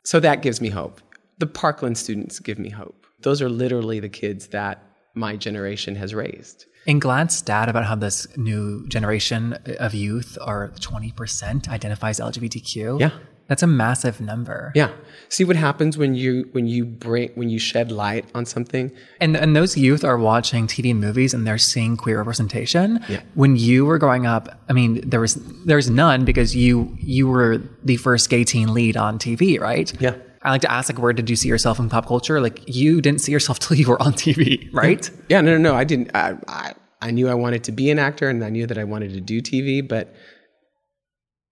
so 0.02 0.20
that 0.20 0.42
gives 0.42 0.60
me 0.60 0.68
hope. 0.68 1.00
The 1.38 1.46
Parkland 1.46 1.96
students 1.96 2.38
give 2.38 2.58
me 2.58 2.68
hope. 2.68 3.06
Those 3.22 3.40
are 3.40 3.48
literally 3.48 4.00
the 4.00 4.10
kids 4.10 4.48
that 4.48 4.82
my 5.14 5.36
generation 5.36 5.96
has 5.96 6.14
raised. 6.14 6.66
In 6.86 7.00
GLAAD's 7.00 7.36
stat 7.36 7.68
about 7.68 7.84
how 7.84 7.94
this 7.94 8.26
new 8.36 8.86
generation 8.88 9.54
of 9.80 9.94
youth 9.94 10.36
are 10.42 10.70
20% 10.80 11.68
identifies 11.68 12.20
LGBTQ. 12.20 13.00
Yeah. 13.00 13.10
That's 13.46 13.62
a 13.62 13.66
massive 13.66 14.20
number. 14.20 14.72
Yeah. 14.74 14.90
See 15.28 15.44
what 15.44 15.56
happens 15.56 15.98
when 15.98 16.14
you 16.14 16.48
when 16.52 16.66
you 16.66 16.86
bring 16.86 17.30
when 17.34 17.50
you 17.50 17.58
shed 17.58 17.92
light 17.92 18.24
on 18.34 18.46
something. 18.46 18.90
And 19.20 19.36
and 19.36 19.54
those 19.54 19.76
youth 19.76 20.02
are 20.02 20.16
watching 20.16 20.66
TV 20.66 20.96
movies 20.96 21.34
and 21.34 21.46
they're 21.46 21.58
seeing 21.58 21.96
queer 21.98 22.18
representation. 22.18 23.04
Yeah. 23.06 23.20
When 23.34 23.56
you 23.56 23.84
were 23.84 23.98
growing 23.98 24.26
up, 24.26 24.62
I 24.70 24.72
mean, 24.72 25.08
there 25.08 25.20
was 25.20 25.34
there's 25.66 25.90
none 25.90 26.24
because 26.24 26.56
you 26.56 26.96
you 26.98 27.28
were 27.28 27.58
the 27.82 27.96
first 27.98 28.30
gay 28.30 28.44
teen 28.44 28.72
lead 28.72 28.96
on 28.96 29.18
TV, 29.18 29.60
right? 29.60 29.92
Yeah. 30.00 30.16
I 30.44 30.50
like 30.50 30.60
to 30.60 30.70
ask, 30.70 30.92
like, 30.92 31.00
where 31.00 31.12
did 31.12 31.30
you 31.30 31.36
see 31.36 31.48
yourself 31.48 31.78
in 31.78 31.88
pop 31.88 32.06
culture? 32.06 32.40
Like, 32.40 32.62
you 32.66 33.00
didn't 33.00 33.22
see 33.22 33.32
yourself 33.32 33.58
till 33.60 33.76
you 33.76 33.88
were 33.88 34.00
on 34.02 34.12
TV, 34.12 34.68
right? 34.72 35.08
Yeah, 35.28 35.40
no, 35.40 35.52
no, 35.52 35.58
no. 35.58 35.74
I 35.74 35.84
didn't. 35.84 36.10
I, 36.14 36.36
I, 36.46 36.74
I 37.00 37.10
knew 37.10 37.28
I 37.28 37.34
wanted 37.34 37.64
to 37.64 37.72
be 37.72 37.90
an 37.90 37.98
actor, 37.98 38.28
and 38.28 38.44
I 38.44 38.50
knew 38.50 38.66
that 38.66 38.78
I 38.78 38.84
wanted 38.84 39.12
to 39.14 39.20
do 39.20 39.40
TV. 39.40 39.86
But 39.86 40.14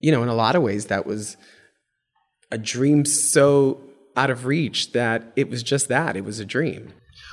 you 0.00 0.12
know, 0.12 0.22
in 0.22 0.28
a 0.28 0.34
lot 0.34 0.56
of 0.56 0.62
ways, 0.62 0.86
that 0.86 1.06
was 1.06 1.36
a 2.50 2.58
dream 2.58 3.04
so 3.04 3.80
out 4.16 4.30
of 4.30 4.44
reach 4.44 4.92
that 4.92 5.32
it 5.36 5.48
was 5.48 5.62
just 5.62 5.88
that. 5.88 6.16
It 6.16 6.24
was 6.24 6.38
a 6.38 6.44
dream. 6.44 6.92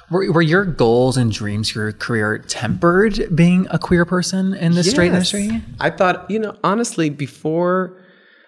Were, 0.09 0.31
were 0.31 0.41
your 0.41 0.65
goals 0.65 1.17
and 1.17 1.31
dreams, 1.31 1.75
your 1.75 1.91
career 1.91 2.39
tempered 2.39 3.35
being 3.35 3.67
a 3.69 3.77
queer 3.77 4.05
person 4.05 4.53
in 4.53 4.73
the 4.73 4.83
straight 4.83 5.11
industry? 5.11 5.61
I 5.79 5.89
thought, 5.89 6.29
you 6.31 6.39
know, 6.39 6.55
honestly, 6.63 7.09
before, 7.09 7.98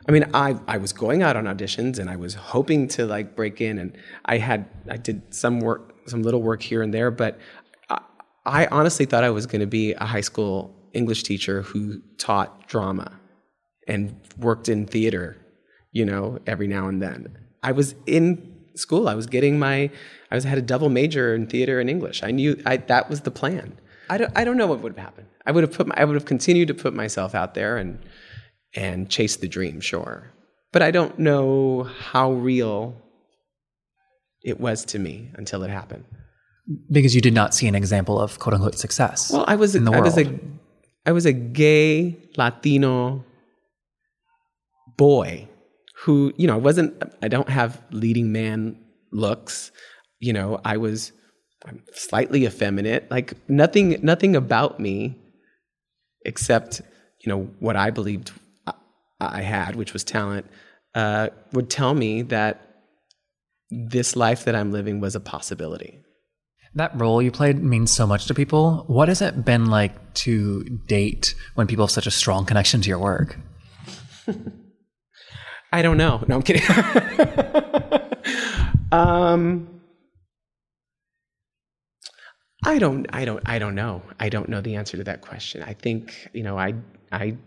I 0.08 0.12
mean, 0.12 0.26
I, 0.34 0.56
I 0.68 0.78
was 0.78 0.94
going 0.94 1.22
out 1.22 1.36
on 1.36 1.46
auditions 1.46 2.00
and 2.00 2.10
I 2.10 2.16
was 2.16 2.34
hoping 2.34 2.88
to 2.90 3.06
like 3.06 3.36
break 3.36 3.62
in 3.62 3.78
and 3.78 3.96
I 4.26 4.38
had, 4.38 4.66
I 4.90 4.98
did 4.98 5.34
some 5.34 5.60
work, 5.60 5.96
some 6.08 6.24
little 6.24 6.42
work 6.42 6.62
here 6.62 6.82
and 6.82 6.94
there, 6.94 7.12
but 7.12 7.38
I, 7.90 8.00
I 8.46 8.66
honestly 8.68 9.06
thought 9.06 9.24
I 9.24 9.30
was 9.30 9.46
going 9.46 9.60
to 9.60 9.68
be 9.68 9.94
a 9.94 10.06
high 10.06 10.22
school 10.22 10.76
English 10.94 11.24
teacher 11.24 11.62
who 11.62 12.02
taught 12.18 12.68
drama 12.68 13.12
and 13.88 14.20
worked 14.38 14.70
in 14.70 14.88
theater, 14.88 15.38
you 15.92 16.06
know, 16.06 16.40
every 16.48 16.68
now 16.68 16.88
and 16.88 17.02
then. 17.02 17.38
I 17.62 17.72
was 17.72 17.94
in 18.08 18.58
school. 18.76 19.08
I 19.08 19.14
was 19.14 19.28
getting 19.28 19.60
my, 19.60 19.92
I 20.32 20.36
was 20.36 20.46
had 20.46 20.58
a 20.58 20.64
double 20.64 20.90
major 20.90 21.36
in 21.36 21.46
theater 21.46 21.80
and 21.80 21.90
English. 21.90 22.24
I 22.24 22.32
knew 22.32 22.62
I, 22.66 22.78
that 22.78 23.10
was 23.10 23.22
the 23.22 23.32
plan. 23.32 23.78
I 24.10 24.18
don't, 24.18 24.32
I 24.36 24.44
don't 24.44 24.58
know 24.58 24.68
what 24.68 24.80
would 24.80 24.94
have 24.94 25.06
happened. 25.06 25.28
I 25.46 25.52
would 25.52 25.64
have 25.64 25.74
put, 25.74 25.88
my, 25.88 25.96
I 25.96 26.06
would 26.06 26.16
have 26.16 26.26
continued 26.26 26.70
to 26.70 26.74
put 26.74 26.94
myself 26.94 27.36
out 27.36 27.54
there 27.54 27.78
and, 27.78 28.00
and 28.76 29.10
chase 29.10 29.38
the 29.38 29.48
dream, 29.48 29.82
sure. 29.82 30.32
But 30.72 30.82
I 30.82 30.92
don't 30.92 31.18
know 31.20 31.84
how 31.84 32.32
real 32.32 32.96
it 34.44 34.60
was 34.60 34.86
to 34.86 35.00
me 35.00 35.30
until 35.36 35.64
it 35.64 35.70
happened. 35.70 36.06
Because 36.90 37.14
you 37.14 37.22
did 37.22 37.34
not 37.34 37.54
see 37.54 37.68
an 37.68 37.76
example 37.76 38.20
of 38.20 38.40
quote 38.40 38.54
unquote 38.54 38.78
success. 38.78 39.32
Well, 39.32 39.46
I 39.48 39.56
was, 39.56 39.76
in 39.76 39.86
the 39.86 39.92
I 39.92 40.00
was 40.00 40.18
a, 40.18 40.24
world. 40.24 40.40
I 41.06 41.12
was 41.12 41.26
a 41.26 41.34
gay 41.34 42.18
Latino 42.38 43.26
boy 44.98 45.50
who, 46.04 46.34
you 46.38 46.48
know, 46.48 46.56
I 46.56 46.60
wasn't, 46.60 47.02
I 47.22 47.28
don't 47.28 47.50
have 47.50 47.82
leading 47.92 48.32
man 48.32 48.80
looks. 49.12 49.72
You 50.20 50.34
know, 50.34 50.62
I 50.64 50.78
was 50.78 51.12
I'm 51.66 51.84
slightly 51.94 52.46
effeminate. 52.46 53.10
Like 53.12 53.34
nothing, 53.50 54.00
nothing 54.02 54.36
about 54.36 54.80
me 54.80 55.18
except, 56.26 56.82
you 57.20 57.32
know, 57.32 57.50
what 57.60 57.76
I 57.76 57.92
believed 57.92 58.32
I, 59.22 59.42
had, 59.42 59.76
which 59.76 59.94
was 59.94 60.04
talent, 60.04 60.48
uh, 60.96 61.30
would 61.54 61.70
tell 61.70 61.94
me 61.94 62.24
that 62.24 62.62
this 63.70 64.16
life 64.16 64.46
that 64.46 64.56
I'm 64.56 64.72
living 64.72 65.00
was 65.00 65.16
a 65.16 65.20
possibility. 65.20 66.00
That 66.76 67.00
role 67.00 67.22
you 67.22 67.32
played 67.32 67.62
means 67.62 67.92
so 67.92 68.08
much 68.08 68.28
to 68.28 68.34
people. 68.34 68.86
What 68.88 69.10
has 69.10 69.22
it 69.22 69.44
been 69.44 69.66
like 69.66 70.14
to 70.16 70.64
date 70.88 71.36
when 71.56 71.68
people 71.68 71.86
have 71.86 71.92
such 71.92 72.08
a 72.08 72.12
strong 72.12 72.46
connection 72.46 72.82
to 72.82 72.90
your 72.90 73.00
work? 73.00 73.38
I 75.74 75.82
don't 75.82 75.98
know. 75.98 76.24
No, 76.28 76.36
I'm 76.36 76.42
kidding. 76.42 76.64
um, 78.92 79.82
I 82.64 82.78
don't. 82.78 83.08
I 83.14 83.26
don't. 83.26 83.42
I 83.46 83.60
don't 83.60 83.76
know. 83.76 84.02
I 84.20 84.30
don't 84.30 84.50
know 84.50 84.62
the 84.62 84.76
answer 84.76 84.98
to 84.98 85.04
that 85.06 85.22
question. 85.22 85.64
I 85.64 85.74
think 85.74 86.30
you 86.34 86.44
know. 86.44 86.58
I. 86.58 86.76
I. 87.12 87.38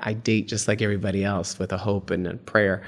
I 0.00 0.12
date 0.12 0.48
just 0.48 0.68
like 0.68 0.80
everybody 0.82 1.24
else 1.24 1.58
with 1.58 1.72
a 1.72 1.78
hope 1.78 2.10
and 2.10 2.26
a 2.26 2.34
prayer. 2.36 2.82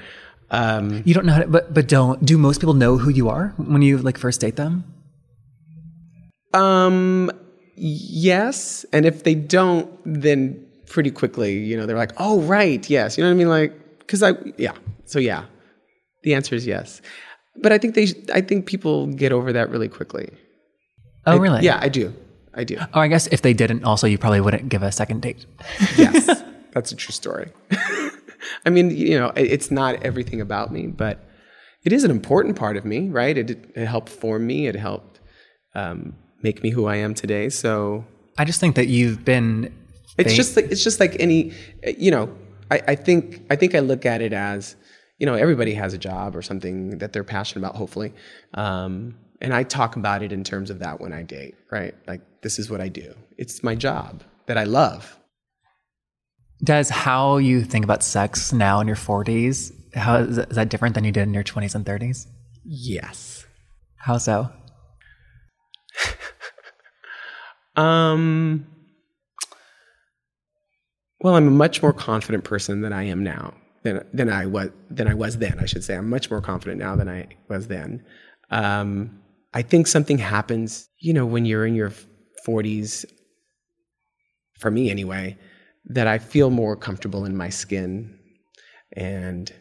Um, 0.51 1.01
You 1.05 1.13
don't 1.13 1.25
know 1.25 1.33
how 1.33 1.41
to, 1.41 1.47
but, 1.47 1.73
but 1.73 1.87
don't, 1.87 2.23
do 2.23 2.37
most 2.37 2.59
people 2.61 2.75
know 2.75 2.97
who 2.97 3.09
you 3.09 3.27
are 3.29 3.53
when 3.57 3.81
you 3.81 3.97
like 3.97 4.17
first 4.17 4.39
date 4.41 4.55
them? 4.55 4.83
um, 6.53 7.31
yes, 7.75 8.85
and 8.93 9.05
if 9.05 9.23
they 9.23 9.35
don't, 9.35 9.89
then 10.05 10.63
pretty 10.87 11.09
quickly, 11.11 11.57
you 11.57 11.75
know, 11.75 11.85
they're 11.87 11.97
like, 11.97 12.11
"Oh, 12.17 12.41
right, 12.41 12.87
yes." 12.89 13.17
You 13.17 13.23
know 13.23 13.29
what 13.31 13.35
I 13.35 13.37
mean? 13.37 13.49
Like, 13.49 13.99
because 13.99 14.21
I, 14.21 14.33
yeah. 14.57 14.73
So 15.05 15.17
yeah, 15.19 15.45
the 16.23 16.35
answer 16.35 16.53
is 16.55 16.67
yes. 16.67 17.01
But 17.55 17.71
I 17.71 17.77
think 17.79 17.95
they. 17.95 18.07
I 18.33 18.41
think 18.41 18.65
people 18.67 19.07
get 19.07 19.31
over 19.31 19.51
that 19.53 19.69
really 19.69 19.89
quickly. 19.89 20.29
Oh, 21.25 21.37
really? 21.37 21.63
Yeah, 21.63 21.79
I 21.81 21.89
do. 21.89 22.13
I 22.53 22.63
do. 22.63 22.77
Oh, 22.93 22.99
I 22.99 23.07
guess 23.07 23.25
if 23.27 23.41
they 23.41 23.53
didn't, 23.53 23.83
also, 23.83 24.05
you 24.05 24.17
probably 24.19 24.41
wouldn't 24.41 24.69
give 24.69 24.83
a 24.83 24.91
second 24.91 25.21
date. 25.21 25.45
Yes, 25.97 26.43
that's 26.73 26.91
a 26.91 26.95
true 26.95 27.13
story. 27.13 27.51
I 28.65 28.69
mean, 28.69 28.89
you 28.89 29.17
know, 29.17 29.31
it's 29.35 29.71
not 29.71 30.01
everything 30.03 30.41
about 30.41 30.71
me, 30.71 30.87
but 30.87 31.23
it 31.83 31.93
is 31.93 32.03
an 32.03 32.11
important 32.11 32.55
part 32.55 32.77
of 32.77 32.85
me, 32.85 33.09
right? 33.09 33.37
It, 33.37 33.49
it 33.75 33.85
helped 33.85 34.09
form 34.09 34.47
me. 34.47 34.67
It 34.67 34.75
helped 34.75 35.19
um, 35.75 36.15
make 36.41 36.63
me 36.63 36.69
who 36.69 36.85
I 36.85 36.97
am 36.97 37.13
today. 37.13 37.49
So 37.49 38.05
I 38.37 38.45
just 38.45 38.59
think 38.59 38.75
that 38.75 38.87
you've 38.87 39.23
been. 39.23 39.73
it's 40.17 40.33
just 40.33 40.55
like 40.55 40.65
it's 40.65 40.83
just 40.83 40.99
like 40.99 41.15
any, 41.19 41.53
you 41.97 42.11
know. 42.11 42.35
I, 42.71 42.81
I 42.87 42.95
think 42.95 43.41
I 43.49 43.55
think 43.55 43.75
I 43.75 43.79
look 43.79 44.05
at 44.05 44.21
it 44.21 44.33
as, 44.33 44.75
you 45.19 45.25
know, 45.25 45.33
everybody 45.33 45.73
has 45.73 45.93
a 45.93 45.97
job 45.97 46.35
or 46.35 46.41
something 46.41 46.97
that 46.99 47.13
they're 47.13 47.23
passionate 47.23 47.65
about. 47.65 47.75
Hopefully, 47.75 48.13
um, 48.53 49.15
and 49.41 49.53
I 49.53 49.63
talk 49.63 49.95
about 49.95 50.23
it 50.23 50.31
in 50.31 50.43
terms 50.43 50.69
of 50.69 50.79
that 50.79 51.01
when 51.01 51.13
I 51.13 51.23
date, 51.23 51.55
right? 51.69 51.93
Like 52.07 52.21
this 52.41 52.57
is 52.59 52.69
what 52.69 52.79
I 52.79 52.87
do. 52.87 53.13
It's 53.37 53.63
my 53.63 53.75
job 53.75 54.23
that 54.45 54.57
I 54.57 54.63
love. 54.63 55.19
Does 56.63 56.89
how 56.89 57.37
you 57.37 57.63
think 57.63 57.83
about 57.83 58.03
sex 58.03 58.53
now 58.53 58.79
in 58.79 58.87
your 58.87 58.95
40s, 58.95 59.73
how 59.95 60.17
is 60.17 60.37
that, 60.37 60.49
is 60.49 60.55
that 60.55 60.69
different 60.69 60.95
than 60.95 61.03
you 61.03 61.11
did 61.11 61.23
in 61.23 61.33
your 61.33 61.43
20s 61.43 61.75
and 61.75 61.85
30s? 61.85 62.27
Yes. 62.63 63.45
How 63.97 64.17
so? 64.17 64.49
Um, 67.75 68.67
well, 71.21 71.35
I'm 71.35 71.47
a 71.47 71.51
much 71.51 71.81
more 71.81 71.93
confident 71.93 72.43
person 72.43 72.81
than 72.81 72.93
I 72.93 73.03
am 73.03 73.23
now. 73.23 73.55
Than, 73.83 74.05
than 74.13 74.29
I 74.29 74.45
was 74.45 74.69
than 74.89 75.09
I 75.09 75.13
was 75.13 75.39
then. 75.39 75.59
I 75.59 75.65
should 75.65 75.83
say 75.83 75.95
I'm 75.95 76.09
much 76.09 76.29
more 76.31 76.39
confident 76.39 76.79
now 76.79 76.95
than 76.95 77.09
I 77.09 77.27
was 77.49 77.67
then. 77.67 78.05
Um, 78.49 79.19
I 79.53 79.61
think 79.61 79.87
something 79.87 80.17
happens, 80.17 80.87
you 80.99 81.13
know, 81.13 81.25
when 81.25 81.45
you're 81.45 81.65
in 81.65 81.75
your 81.75 81.91
40s. 82.47 83.05
For 84.59 84.71
me, 84.71 84.89
anyway, 84.89 85.37
that 85.85 86.07
I 86.07 86.17
feel 86.17 86.49
more 86.49 86.75
comfortable 86.75 87.25
in 87.25 87.35
my 87.35 87.49
skin 87.49 88.17
and 88.93 89.51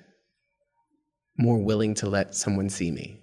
more 1.38 1.58
willing 1.58 1.94
to 1.94 2.08
let 2.08 2.34
someone 2.34 2.68
see 2.68 2.90
me. 2.90 3.18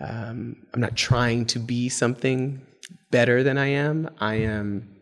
Um, 0.00 0.56
I'm 0.72 0.80
not 0.80 0.96
trying 0.96 1.46
to 1.46 1.58
be 1.58 1.88
something 1.88 2.66
better 3.10 3.42
than 3.42 3.58
I 3.58 3.66
am. 3.66 4.08
I 4.18 4.36
am 4.36 4.96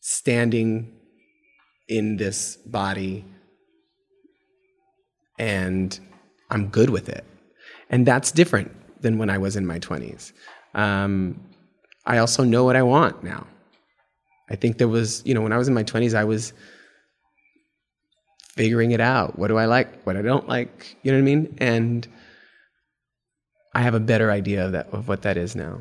standing 0.00 0.98
in 1.88 2.16
this 2.16 2.56
body 2.56 3.24
and 5.38 5.98
I'm 6.50 6.68
good 6.68 6.90
with 6.90 7.08
it. 7.08 7.24
And 7.90 8.06
that's 8.06 8.32
different 8.32 8.74
than 9.00 9.18
when 9.18 9.30
I 9.30 9.38
was 9.38 9.56
in 9.56 9.66
my 9.66 9.78
20s. 9.78 10.32
Um, 10.74 11.40
I 12.04 12.18
also 12.18 12.44
know 12.44 12.64
what 12.64 12.76
I 12.76 12.82
want 12.82 13.22
now. 13.22 13.46
I 14.50 14.56
think 14.56 14.78
there 14.78 14.88
was, 14.88 15.22
you 15.24 15.34
know, 15.34 15.42
when 15.42 15.52
I 15.52 15.58
was 15.58 15.68
in 15.68 15.74
my 15.74 15.84
20s, 15.84 16.14
I 16.14 16.24
was 16.24 16.52
figuring 18.56 18.90
it 18.90 19.00
out. 19.00 19.38
What 19.38 19.48
do 19.48 19.56
I 19.56 19.66
like? 19.66 20.02
What 20.04 20.16
I 20.16 20.22
don't 20.22 20.48
like? 20.48 20.96
You 21.02 21.12
know 21.12 21.18
what 21.18 21.22
I 21.22 21.24
mean? 21.24 21.56
And 21.58 22.08
I 23.74 23.82
have 23.82 23.94
a 23.94 24.00
better 24.00 24.30
idea 24.30 24.66
of 24.66 24.72
that 24.72 24.88
of 24.92 25.06
what 25.08 25.22
that 25.22 25.36
is 25.36 25.54
now. 25.54 25.80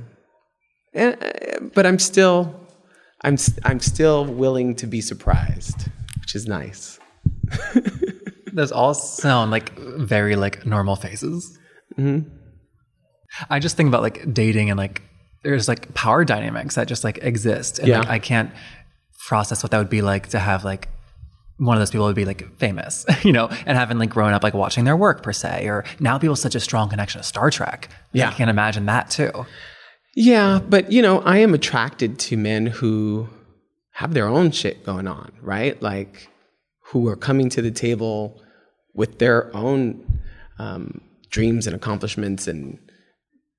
And, 0.93 1.17
uh, 1.21 1.59
but 1.73 1.85
I'm 1.85 1.99
still 1.99 2.67
I'm 3.21 3.37
I'm 3.63 3.79
still 3.79 4.25
willing 4.25 4.75
to 4.75 4.87
be 4.87 5.01
surprised, 5.01 5.89
which 6.19 6.35
is 6.35 6.45
nice. 6.45 6.99
Those 8.53 8.71
all 8.71 8.93
sound 8.93 9.51
like 9.51 9.77
very 9.77 10.35
like 10.35 10.65
normal 10.65 10.95
faces. 10.95 11.57
Mm-hmm. 11.97 12.29
I 13.49 13.59
just 13.59 13.75
think 13.77 13.87
about 13.87 14.01
like 14.01 14.33
dating 14.33 14.69
and 14.69 14.77
like 14.77 15.01
there's 15.43 15.67
like 15.67 15.93
power 15.93 16.25
dynamics 16.25 16.75
that 16.75 16.87
just 16.87 17.03
like 17.03 17.19
exist, 17.21 17.79
and 17.79 17.89
like 17.89 18.07
I 18.07 18.19
can't 18.19 18.51
process 19.27 19.63
what 19.63 19.71
that 19.71 19.77
would 19.77 19.89
be 19.89 20.01
like 20.01 20.27
to 20.29 20.39
have 20.39 20.63
like 20.63 20.89
one 21.57 21.75
of 21.75 21.81
those 21.81 21.91
people 21.91 22.05
would 22.05 22.15
be 22.15 22.25
like 22.25 22.55
famous, 22.57 23.05
you 23.23 23.31
know, 23.31 23.47
and 23.65 23.77
having 23.77 23.97
like 23.97 24.09
grown 24.09 24.33
up 24.33 24.43
like 24.43 24.53
watching 24.53 24.85
their 24.85 24.97
work 24.97 25.23
per 25.23 25.33
se, 25.33 25.67
or 25.67 25.83
now 25.99 26.17
people 26.17 26.35
have 26.35 26.39
such 26.39 26.55
a 26.55 26.59
strong 26.59 26.89
connection 26.89 27.21
to 27.21 27.27
Star 27.27 27.49
Trek. 27.49 27.89
Yeah. 28.13 28.29
I 28.29 28.33
can't 28.33 28.49
imagine 28.49 28.85
that 28.85 29.09
too. 29.09 29.45
Yeah, 30.15 30.59
but 30.67 30.91
you 30.91 31.01
know, 31.01 31.21
I 31.21 31.37
am 31.37 31.53
attracted 31.53 32.17
to 32.19 32.37
men 32.37 32.65
who 32.65 33.29
have 33.91 34.13
their 34.13 34.27
own 34.27 34.51
shit 34.51 34.83
going 34.83 35.07
on, 35.07 35.31
right? 35.41 35.79
Like 35.81 36.29
who 36.85 37.07
are 37.07 37.15
coming 37.15 37.49
to 37.49 37.61
the 37.61 37.71
table 37.71 38.41
with 38.93 39.19
their 39.19 39.55
own 39.55 40.21
um, 40.57 41.01
dreams 41.29 41.67
and 41.67 41.75
accomplishments, 41.75 42.47
and 42.47 42.79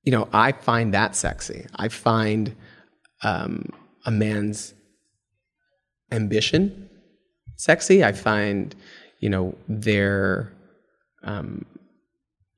you 0.03 0.11
know, 0.11 0.27
I 0.33 0.51
find 0.53 0.93
that 0.93 1.15
sexy. 1.15 1.65
I 1.75 1.89
find 1.89 2.55
um, 3.23 3.69
a 4.05 4.11
man's 4.11 4.73
ambition 6.11 6.89
sexy. 7.57 8.03
I 8.03 8.13
find, 8.13 8.73
you 9.19 9.29
know, 9.29 9.55
their 9.67 10.51
um, 11.23 11.65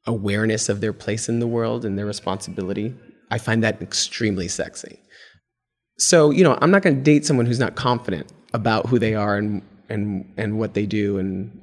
awareness 0.06 0.70
of 0.70 0.82
their 0.82 0.94
place 0.94 1.28
in 1.28 1.40
the 1.40 1.48
world 1.48 1.84
and 1.84 1.98
their 1.98 2.06
responsibility. 2.06 2.96
I 3.30 3.38
find 3.38 3.64
that 3.64 3.82
extremely 3.82 4.48
sexy. 4.48 5.00
So, 5.98 6.32
you 6.32 6.44
know, 6.44 6.58
I'm 6.62 6.72
not 6.72 6.84
going 6.84 6.96
to 6.96 7.02
date 7.02 7.26
someone 7.26 7.46
who's 7.46 7.60
not 7.60 7.76
confident 7.76 8.32
about 8.54 8.88
who 8.88 9.00
they 9.00 9.16
are 9.16 9.38
and 9.38 9.62
and 9.90 10.32
and 10.38 10.58
what 10.58 10.74
they 10.74 10.86
do 10.86 11.18
and 11.18 11.62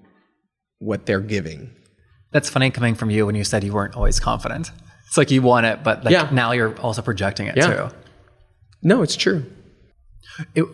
what 0.78 1.06
they're 1.06 1.20
giving. 1.20 1.70
That's 2.32 2.48
funny 2.48 2.70
coming 2.70 2.94
from 2.94 3.10
you 3.10 3.26
when 3.26 3.34
you 3.34 3.44
said 3.44 3.64
you 3.64 3.72
weren't 3.72 3.94
always 3.94 4.20
confident. 4.20 4.70
It's 5.08 5.16
like 5.16 5.30
you 5.30 5.42
want 5.42 5.66
it, 5.66 5.82
but 5.82 6.04
like 6.04 6.12
Yeah. 6.12 6.28
now 6.32 6.52
you're 6.52 6.78
also 6.80 7.02
projecting 7.02 7.46
it 7.48 7.56
Yeah. 7.56 7.66
too. 7.66 7.88
No, 8.82 9.02
it's 9.02 9.16
true. 9.16 9.44
It, 10.54 10.64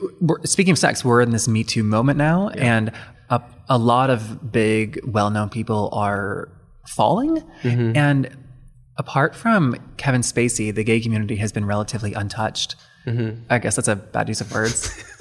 speaking 0.44 0.72
of 0.72 0.78
sex, 0.78 1.04
we're 1.04 1.22
in 1.22 1.30
this 1.30 1.48
Me 1.48 1.64
Too 1.64 1.82
moment 1.82 2.18
now, 2.18 2.48
and 2.50 2.90
a, 3.30 3.40
a 3.68 3.78
lot 3.78 4.10
of 4.10 4.52
big, 4.52 5.00
well-known 5.06 5.48
people 5.48 5.88
are 5.92 6.48
falling. 6.86 7.42
Mm-hmm. 7.62 7.96
And 7.96 8.28
apart 8.98 9.34
from 9.34 9.74
Kevin 9.96 10.20
Spacey, 10.20 10.74
the 10.74 10.84
gay 10.84 11.00
community 11.00 11.36
has 11.36 11.50
been 11.50 11.64
relatively 11.64 12.12
untouched. 12.12 12.76
Mm-hmm. 13.06 13.44
I 13.48 13.58
guess 13.58 13.76
that's 13.76 13.88
a 13.88 13.96
bad 13.96 14.28
use 14.28 14.40
of 14.42 14.52
words. 14.52 14.88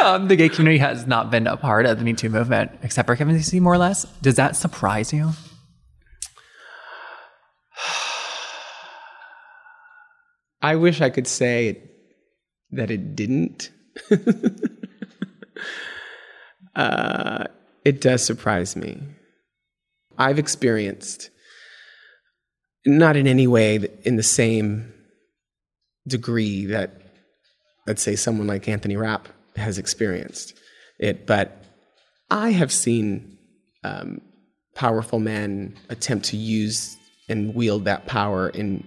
um, 0.00 0.26
the 0.28 0.34
gay 0.36 0.48
community 0.48 0.78
has 0.78 1.06
not 1.06 1.30
been 1.30 1.46
a 1.46 1.56
part 1.56 1.86
of 1.86 1.98
the 1.98 2.04
Me 2.04 2.14
Too 2.14 2.30
movement, 2.30 2.72
except 2.82 3.06
for 3.06 3.14
Kevin 3.16 3.36
Spacey, 3.36 3.60
more 3.60 3.74
or 3.74 3.78
less. 3.78 4.04
Does 4.22 4.36
that 4.36 4.56
surprise 4.56 5.12
you? 5.12 5.30
I 10.62 10.76
wish 10.76 11.00
I 11.00 11.10
could 11.10 11.26
say 11.26 11.82
that 12.70 12.90
it 12.90 13.16
didn't. 13.16 13.70
uh, 16.76 17.44
it 17.84 18.00
does 18.00 18.24
surprise 18.24 18.76
me. 18.76 19.02
I've 20.16 20.38
experienced, 20.38 21.30
not 22.86 23.16
in 23.16 23.26
any 23.26 23.46
way 23.46 23.88
in 24.04 24.16
the 24.16 24.22
same 24.22 24.94
degree 26.06 26.66
that, 26.66 26.92
let's 27.86 28.02
say, 28.02 28.14
someone 28.14 28.46
like 28.46 28.68
Anthony 28.68 28.96
Rapp 28.96 29.28
has 29.56 29.78
experienced 29.78 30.54
it, 30.98 31.26
but 31.26 31.64
I 32.30 32.50
have 32.50 32.72
seen 32.72 33.36
um, 33.84 34.20
powerful 34.74 35.18
men 35.18 35.76
attempt 35.88 36.26
to 36.26 36.36
use 36.36 36.96
and 37.28 37.54
wield 37.54 37.84
that 37.84 38.06
power 38.06 38.48
in 38.48 38.84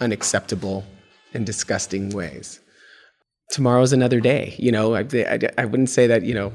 unacceptable 0.00 0.84
and 1.34 1.46
disgusting 1.46 2.10
ways. 2.10 2.60
Tomorrow's 3.50 3.92
another 3.92 4.20
day. 4.20 4.54
You 4.58 4.72
know, 4.72 4.94
I, 4.94 5.06
I, 5.12 5.38
I 5.58 5.64
wouldn't 5.64 5.90
say 5.90 6.06
that, 6.06 6.24
you 6.24 6.34
know, 6.34 6.52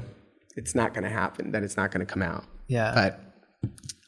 it's 0.56 0.74
not 0.74 0.94
going 0.94 1.04
to 1.04 1.10
happen, 1.10 1.52
that 1.52 1.62
it's 1.62 1.76
not 1.76 1.90
going 1.90 2.04
to 2.04 2.10
come 2.10 2.22
out. 2.22 2.44
Yeah. 2.68 2.92
But 2.94 3.20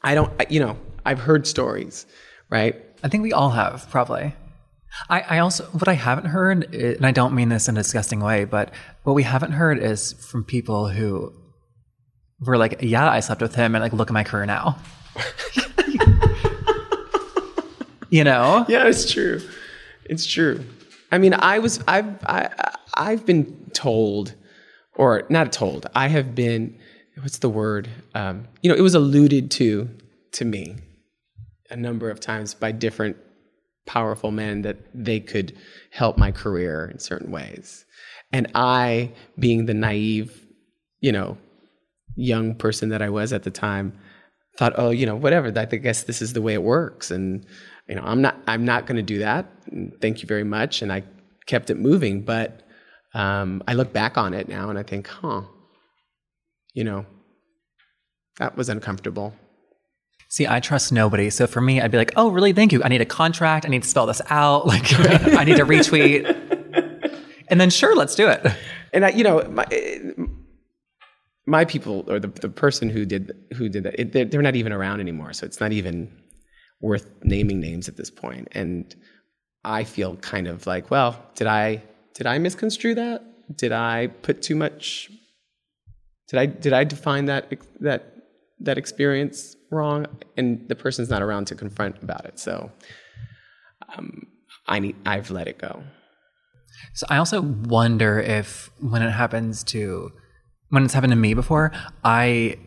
I 0.01 0.15
don't, 0.15 0.31
you 0.51 0.59
know, 0.59 0.77
I've 1.05 1.19
heard 1.19 1.45
stories, 1.47 2.05
right? 2.49 2.75
I 3.03 3.07
think 3.07 3.23
we 3.23 3.33
all 3.33 3.51
have, 3.51 3.89
probably. 3.89 4.35
I, 5.09 5.21
I 5.21 5.39
also, 5.39 5.65
what 5.65 5.87
I 5.87 5.93
haven't 5.93 6.25
heard, 6.25 6.73
eh, 6.73 6.95
and 6.95 7.05
I 7.05 7.11
don't 7.11 7.35
mean 7.35 7.49
this 7.49 7.67
in 7.67 7.77
a 7.77 7.81
disgusting 7.81 8.19
way, 8.19 8.45
but 8.45 8.71
what 9.03 9.13
we 9.13 9.23
haven't 9.23 9.51
heard 9.51 9.79
is 9.79 10.13
from 10.13 10.43
people 10.43 10.89
who 10.89 11.31
were 12.41 12.57
like, 12.57 12.79
yeah, 12.81 13.09
I 13.09 13.19
slept 13.19 13.41
with 13.41 13.55
him, 13.55 13.75
and 13.75 13.83
like, 13.83 13.93
look 13.93 14.09
at 14.09 14.13
my 14.13 14.23
career 14.23 14.45
now. 14.45 14.77
you 18.09 18.23
know? 18.23 18.65
Yeah, 18.67 18.87
it's 18.87 19.11
true. 19.11 19.41
It's 20.05 20.25
true. 20.25 20.65
I 21.11 21.17
mean, 21.17 21.33
I 21.33 21.59
was, 21.59 21.83
I've, 21.87 22.23
I, 22.25 22.49
I've 22.95 23.25
been 23.25 23.69
told, 23.73 24.35
or 24.95 25.23
not 25.29 25.51
told, 25.51 25.87
I 25.95 26.07
have 26.07 26.35
been, 26.35 26.77
what's 27.21 27.39
the 27.39 27.49
word? 27.49 27.89
Um, 28.15 28.47
you 28.61 28.69
know, 28.69 28.75
it 28.75 28.81
was 28.81 28.95
alluded 28.95 29.51
to, 29.51 29.89
to 30.33 30.45
me 30.45 30.75
a 31.69 31.75
number 31.75 32.09
of 32.09 32.19
times 32.19 32.53
by 32.53 32.71
different 32.71 33.17
powerful 33.85 34.31
men 34.31 34.61
that 34.61 34.77
they 34.93 35.19
could 35.19 35.55
help 35.91 36.17
my 36.17 36.31
career 36.31 36.89
in 36.91 36.99
certain 36.99 37.31
ways. 37.31 37.85
And 38.31 38.51
I, 38.53 39.11
being 39.37 39.65
the 39.65 39.73
naive, 39.73 40.45
you 40.99 41.11
know, 41.11 41.37
young 42.15 42.53
person 42.53 42.89
that 42.89 43.01
I 43.01 43.09
was 43.09 43.33
at 43.33 43.43
the 43.43 43.51
time, 43.51 43.97
thought, 44.57 44.73
oh, 44.77 44.89
you 44.89 45.05
know, 45.05 45.15
whatever. 45.15 45.51
I 45.57 45.65
guess 45.65 46.03
this 46.03 46.21
is 46.21 46.33
the 46.33 46.41
way 46.41 46.53
it 46.53 46.63
works, 46.63 47.11
and 47.11 47.45
you 47.89 47.95
know, 47.95 48.03
I'm 48.05 48.21
not, 48.21 48.37
I'm 48.47 48.63
not 48.63 48.85
going 48.85 48.97
to 48.97 49.01
do 49.01 49.19
that. 49.19 49.51
Thank 49.99 50.21
you 50.21 50.27
very 50.27 50.43
much. 50.43 50.83
And 50.83 50.93
I 50.93 51.03
kept 51.47 51.71
it 51.71 51.77
moving, 51.77 52.21
but 52.21 52.61
um, 53.15 53.63
I 53.67 53.73
look 53.73 53.91
back 53.91 54.15
on 54.15 54.35
it 54.35 54.47
now 54.47 54.69
and 54.69 54.77
I 54.77 54.83
think, 54.83 55.07
huh, 55.07 55.41
you 56.73 56.83
know, 56.83 57.07
that 58.37 58.55
was 58.55 58.69
uncomfortable. 58.69 59.33
See, 60.29 60.45
I 60.45 60.59
trust 60.59 60.91
nobody. 60.91 61.31
So 61.31 61.47
for 61.47 61.59
me, 61.61 61.81
I'd 61.81 61.89
be 61.89 61.97
like, 61.97 62.13
oh, 62.15 62.29
really? 62.29 62.53
Thank 62.53 62.71
you. 62.71 62.83
I 62.83 62.89
need 62.89 63.01
a 63.01 63.05
contract. 63.05 63.65
I 63.65 63.69
need 63.69 63.81
to 63.81 63.89
spell 63.89 64.05
this 64.05 64.21
out. 64.29 64.65
Like, 64.67 64.93
I 65.35 65.43
need 65.43 65.57
to 65.57 65.65
retweet. 65.65 66.35
And 67.47 67.59
then, 67.59 67.71
sure, 67.71 67.95
let's 67.95 68.13
do 68.13 68.29
it. 68.29 68.45
And 68.93 69.03
I, 69.03 69.09
you 69.09 69.23
know, 69.23 69.41
my, 69.49 69.65
my 71.47 71.65
people 71.65 72.05
or 72.07 72.19
the, 72.19 72.27
the 72.27 72.49
person 72.49 72.89
who 72.89 73.05
did 73.05 73.35
who 73.55 73.69
did 73.69 73.83
that, 73.83 73.99
it, 73.99 74.11
they're, 74.11 74.25
they're 74.25 74.43
not 74.43 74.55
even 74.55 74.71
around 74.71 74.99
anymore. 74.99 75.33
So 75.33 75.47
it's 75.47 75.59
not 75.59 75.71
even 75.71 76.11
worth 76.81 77.07
naming 77.23 77.59
names 77.59 77.87
at 77.89 77.97
this 77.97 78.09
point. 78.09 78.47
And 78.51 78.95
I 79.63 79.83
feel 79.83 80.15
kind 80.17 80.47
of 80.47 80.65
like, 80.65 80.89
well, 80.89 81.21
did 81.35 81.47
I 81.47 81.83
did 82.13 82.27
I 82.27 82.37
misconstrue 82.37 82.95
that? 82.95 83.23
Did 83.55 83.71
I 83.71 84.07
put 84.07 84.41
too 84.41 84.55
much? 84.55 85.09
Did 86.27 86.39
I 86.39 86.45
did 86.45 86.73
I 86.73 86.83
define 86.83 87.25
that 87.25 87.53
that 87.81 88.13
that 88.61 88.77
experience 88.77 89.55
wrong? 89.71 90.05
And 90.37 90.67
the 90.69 90.75
person's 90.75 91.09
not 91.09 91.21
around 91.21 91.45
to 91.47 91.55
confront 91.55 92.01
about 92.01 92.25
it. 92.25 92.39
So 92.39 92.71
um, 93.95 94.27
I 94.67 94.79
need 94.79 94.95
I've 95.05 95.31
let 95.31 95.47
it 95.47 95.57
go. 95.57 95.83
So 96.93 97.05
I 97.09 97.17
also 97.17 97.41
wonder 97.41 98.19
if 98.19 98.69
when 98.79 99.01
it 99.01 99.11
happens 99.11 99.63
to 99.65 100.11
when 100.69 100.85
it's 100.85 100.93
happened 100.93 101.11
to 101.11 101.17
me 101.17 101.33
before, 101.33 101.71
I 102.03 102.57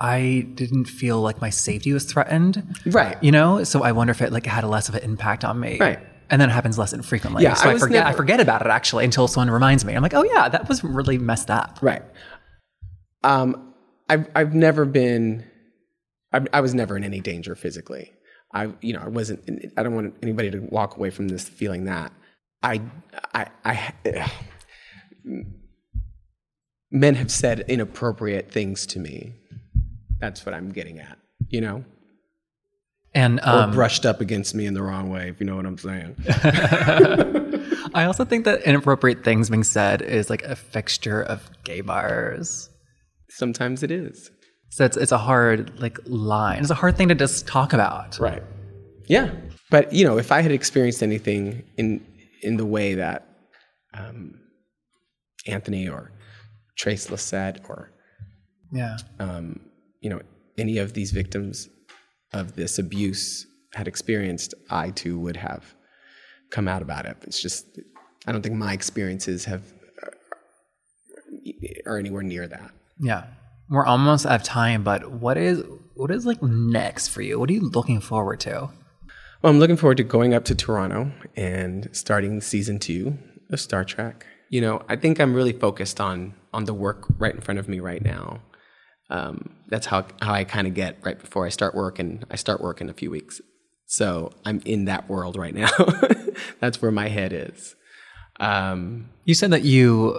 I 0.00 0.46
didn't 0.54 0.84
feel 0.84 1.20
like 1.20 1.40
my 1.40 1.50
safety 1.50 1.92
was 1.92 2.04
threatened. 2.04 2.62
Right. 2.86 3.22
You 3.22 3.32
know? 3.32 3.64
So 3.64 3.82
I 3.82 3.92
wonder 3.92 4.12
if 4.12 4.22
it 4.22 4.32
like 4.32 4.46
had 4.46 4.64
a 4.64 4.68
less 4.68 4.88
of 4.88 4.94
an 4.94 5.02
impact 5.02 5.44
on 5.44 5.58
me. 5.58 5.78
Right. 5.78 5.98
And 6.30 6.40
then 6.40 6.50
it 6.50 6.52
happens 6.52 6.78
less 6.78 6.92
infrequently. 6.92 7.42
Yeah, 7.42 7.54
so 7.54 7.70
I 7.70 7.74
I, 7.74 7.78
forget 7.78 8.06
I 8.06 8.12
forget 8.12 8.38
about 8.38 8.60
it 8.60 8.68
actually 8.68 9.04
until 9.06 9.28
someone 9.28 9.50
reminds 9.50 9.84
me. 9.84 9.94
I'm 9.94 10.02
like, 10.02 10.12
oh 10.14 10.24
yeah, 10.24 10.48
that 10.50 10.68
was 10.68 10.84
really 10.84 11.16
messed 11.16 11.50
up. 11.50 11.78
Right. 11.80 12.02
Um, 13.24 13.74
I've 14.10 14.28
I've 14.34 14.54
never 14.54 14.84
been. 14.84 15.46
I, 16.32 16.44
I 16.52 16.60
was 16.60 16.74
never 16.74 16.98
in 16.98 17.04
any 17.04 17.20
danger 17.20 17.54
physically. 17.54 18.12
I 18.52 18.74
you 18.82 18.92
know 18.92 19.00
I 19.00 19.08
wasn't. 19.08 19.72
I 19.78 19.82
don't 19.82 19.94
want 19.94 20.16
anybody 20.22 20.50
to 20.50 20.58
walk 20.58 20.98
away 20.98 21.08
from 21.08 21.28
this 21.28 21.48
feeling 21.48 21.84
that 21.84 22.12
I 22.62 22.82
I 23.34 23.46
I. 23.64 24.30
men 26.90 27.14
have 27.14 27.30
said 27.30 27.64
inappropriate 27.68 28.50
things 28.50 28.86
to 28.86 28.98
me. 28.98 29.34
That's 30.20 30.44
what 30.44 30.54
I'm 30.54 30.70
getting 30.72 30.98
at. 30.98 31.18
You 31.48 31.60
know, 31.60 31.84
And 33.14 33.38
or 33.40 33.48
um, 33.62 33.70
brushed 33.72 34.04
up 34.04 34.20
against 34.20 34.54
me 34.54 34.66
in 34.66 34.74
the 34.74 34.82
wrong 34.82 35.08
way. 35.10 35.28
If 35.28 35.40
you 35.40 35.46
know 35.46 35.56
what 35.56 35.66
I'm 35.66 35.78
saying. 35.78 36.16
I 37.94 38.04
also 38.04 38.24
think 38.24 38.44
that 38.44 38.62
inappropriate 38.62 39.24
things 39.24 39.48
being 39.50 39.64
said 39.64 40.02
is 40.02 40.28
like 40.30 40.42
a 40.42 40.56
fixture 40.56 41.22
of 41.22 41.48
gay 41.64 41.80
bars. 41.80 42.68
Sometimes 43.30 43.82
it 43.82 43.90
is. 43.90 44.30
So 44.70 44.84
it's 44.84 44.96
it's 44.96 45.12
a 45.12 45.18
hard 45.18 45.78
like 45.80 45.98
line. 46.04 46.60
It's 46.60 46.70
a 46.70 46.74
hard 46.74 46.96
thing 46.96 47.08
to 47.08 47.14
just 47.14 47.46
talk 47.46 47.72
about. 47.72 48.18
Right. 48.18 48.42
Yeah. 49.08 49.30
But 49.70 49.92
you 49.92 50.04
know, 50.04 50.18
if 50.18 50.30
I 50.32 50.42
had 50.42 50.52
experienced 50.52 51.02
anything 51.02 51.62
in 51.76 52.04
in 52.42 52.56
the 52.56 52.66
way 52.66 52.94
that 52.94 53.26
um, 53.94 54.34
Anthony 55.46 55.88
or 55.88 56.12
Trace 56.76 57.06
Lysette 57.08 57.68
or 57.68 57.90
Yeah. 58.72 58.98
um, 59.18 59.60
you 60.00 60.10
know 60.10 60.20
any 60.56 60.78
of 60.78 60.92
these 60.92 61.10
victims 61.10 61.68
of 62.32 62.56
this 62.56 62.78
abuse 62.78 63.46
had 63.74 63.88
experienced, 63.88 64.54
I 64.70 64.90
too 64.90 65.18
would 65.18 65.36
have 65.36 65.74
come 66.50 66.68
out 66.68 66.82
about 66.82 67.06
it. 67.06 67.16
It's 67.22 67.40
just 67.40 67.78
I 68.26 68.32
don't 68.32 68.42
think 68.42 68.56
my 68.56 68.72
experiences 68.72 69.44
have 69.44 69.62
uh, 70.02 70.10
are 71.86 71.98
anywhere 71.98 72.22
near 72.22 72.46
that. 72.48 72.70
Yeah. 72.98 73.24
We're 73.70 73.86
almost 73.86 74.24
out 74.24 74.40
of 74.40 74.42
time, 74.42 74.82
but 74.82 75.10
what 75.10 75.36
is 75.36 75.62
what 75.94 76.10
is 76.10 76.24
like 76.24 76.42
next 76.42 77.08
for 77.08 77.22
you? 77.22 77.38
What 77.38 77.50
are 77.50 77.52
you 77.52 77.68
looking 77.68 78.00
forward 78.00 78.40
to? 78.40 78.70
Well, 79.40 79.52
I'm 79.52 79.58
looking 79.58 79.76
forward 79.76 79.98
to 79.98 80.04
going 80.04 80.34
up 80.34 80.44
to 80.46 80.54
Toronto 80.54 81.12
and 81.36 81.88
starting 81.92 82.40
season 82.40 82.78
two 82.78 83.18
of 83.50 83.60
Star 83.60 83.84
Trek. 83.84 84.26
You 84.48 84.60
know, 84.60 84.82
I 84.88 84.96
think 84.96 85.20
I'm 85.20 85.34
really 85.34 85.52
focused 85.52 86.00
on 86.00 86.34
on 86.52 86.64
the 86.64 86.74
work 86.74 87.04
right 87.18 87.34
in 87.34 87.40
front 87.40 87.60
of 87.60 87.68
me 87.68 87.78
right 87.80 88.02
now. 88.02 88.40
Um, 89.10 89.50
that's 89.68 89.86
how 89.86 90.06
how 90.20 90.32
I 90.32 90.44
kind 90.44 90.66
of 90.66 90.74
get 90.74 90.98
right 91.02 91.18
before 91.18 91.46
I 91.46 91.48
start 91.48 91.74
work, 91.74 91.98
and 91.98 92.24
I 92.30 92.36
start 92.36 92.60
work 92.60 92.80
in 92.80 92.88
a 92.88 92.92
few 92.94 93.10
weeks. 93.10 93.40
So 93.86 94.32
I'm 94.44 94.60
in 94.66 94.84
that 94.84 95.08
world 95.08 95.36
right 95.36 95.54
now. 95.54 95.70
that's 96.60 96.82
where 96.82 96.90
my 96.90 97.08
head 97.08 97.32
is. 97.32 97.74
Um, 98.38 99.08
You 99.24 99.34
said 99.34 99.50
that 99.52 99.62
you, 99.62 100.12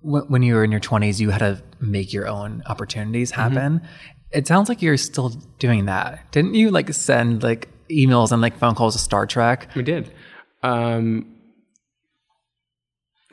when 0.00 0.42
you 0.42 0.54
were 0.54 0.62
in 0.62 0.70
your 0.70 0.80
20s, 0.80 1.18
you 1.18 1.30
had 1.30 1.38
to 1.40 1.62
make 1.80 2.12
your 2.12 2.28
own 2.28 2.62
opportunities 2.66 3.32
happen. 3.32 3.82
It 4.30 4.46
sounds 4.46 4.68
like 4.68 4.80
you're 4.80 4.96
still 4.96 5.30
doing 5.58 5.86
that. 5.86 6.30
Didn't 6.30 6.54
you 6.54 6.70
like 6.70 6.92
send 6.94 7.42
like 7.42 7.68
emails 7.90 8.30
and 8.32 8.40
like 8.40 8.56
phone 8.58 8.74
calls 8.76 8.94
to 8.94 9.00
Star 9.00 9.26
Trek? 9.26 9.68
We 9.74 9.82
did. 9.82 10.12
Um, 10.62 11.35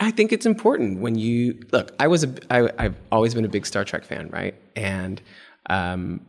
I 0.03 0.11
think 0.11 0.31
it's 0.31 0.45
important 0.45 0.99
when 0.99 1.15
you 1.15 1.59
look. 1.71 1.93
I 1.99 2.07
was 2.07 2.23
a. 2.23 2.33
I, 2.49 2.69
I've 2.77 2.95
always 3.11 3.33
been 3.33 3.45
a 3.45 3.49
big 3.49 3.65
Star 3.65 3.83
Trek 3.83 4.03
fan, 4.03 4.29
right? 4.29 4.55
And 4.75 5.21
um, 5.69 6.25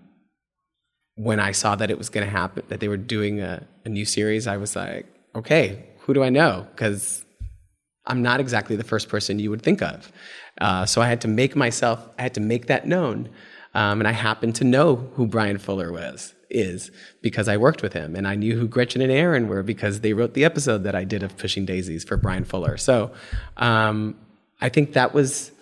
when 1.16 1.40
I 1.40 1.52
saw 1.52 1.74
that 1.76 1.90
it 1.90 1.98
was 1.98 2.08
going 2.08 2.26
to 2.26 2.30
happen, 2.30 2.64
that 2.68 2.80
they 2.80 2.88
were 2.88 2.96
doing 2.96 3.40
a, 3.40 3.66
a 3.84 3.88
new 3.88 4.04
series, 4.04 4.46
I 4.46 4.56
was 4.56 4.76
like, 4.76 5.06
okay, 5.34 5.84
who 6.00 6.14
do 6.14 6.22
I 6.22 6.28
know? 6.28 6.66
Because 6.70 7.24
I'm 8.06 8.22
not 8.22 8.40
exactly 8.40 8.76
the 8.76 8.84
first 8.84 9.08
person 9.08 9.38
you 9.38 9.50
would 9.50 9.62
think 9.62 9.82
of. 9.82 10.12
Uh, 10.60 10.86
so 10.86 11.00
I 11.00 11.08
had 11.08 11.20
to 11.22 11.28
make 11.28 11.56
myself. 11.56 12.08
I 12.18 12.22
had 12.22 12.34
to 12.34 12.40
make 12.40 12.66
that 12.66 12.86
known. 12.86 13.30
Um, 13.74 14.00
and 14.00 14.06
I 14.06 14.12
happened 14.12 14.54
to 14.56 14.64
know 14.64 14.96
who 15.14 15.26
Bryan 15.26 15.58
Fuller 15.58 15.90
was 15.90 16.33
is 16.50 16.90
because 17.22 17.48
I 17.48 17.56
worked 17.56 17.82
with 17.82 17.92
him, 17.92 18.14
and 18.14 18.26
I 18.26 18.34
knew 18.34 18.56
who 18.58 18.68
Gretchen 18.68 19.00
and 19.00 19.12
Aaron 19.12 19.48
were 19.48 19.62
because 19.62 20.00
they 20.00 20.12
wrote 20.12 20.34
the 20.34 20.44
episode 20.44 20.84
that 20.84 20.94
I 20.94 21.04
did 21.04 21.22
of 21.22 21.36
Pushing 21.36 21.64
Daisies 21.64 22.04
for 22.04 22.16
Bryan 22.16 22.44
Fuller. 22.44 22.76
So 22.76 23.12
um, 23.56 24.16
I 24.60 24.68
think 24.68 24.92
that 24.94 25.14
was 25.14 25.52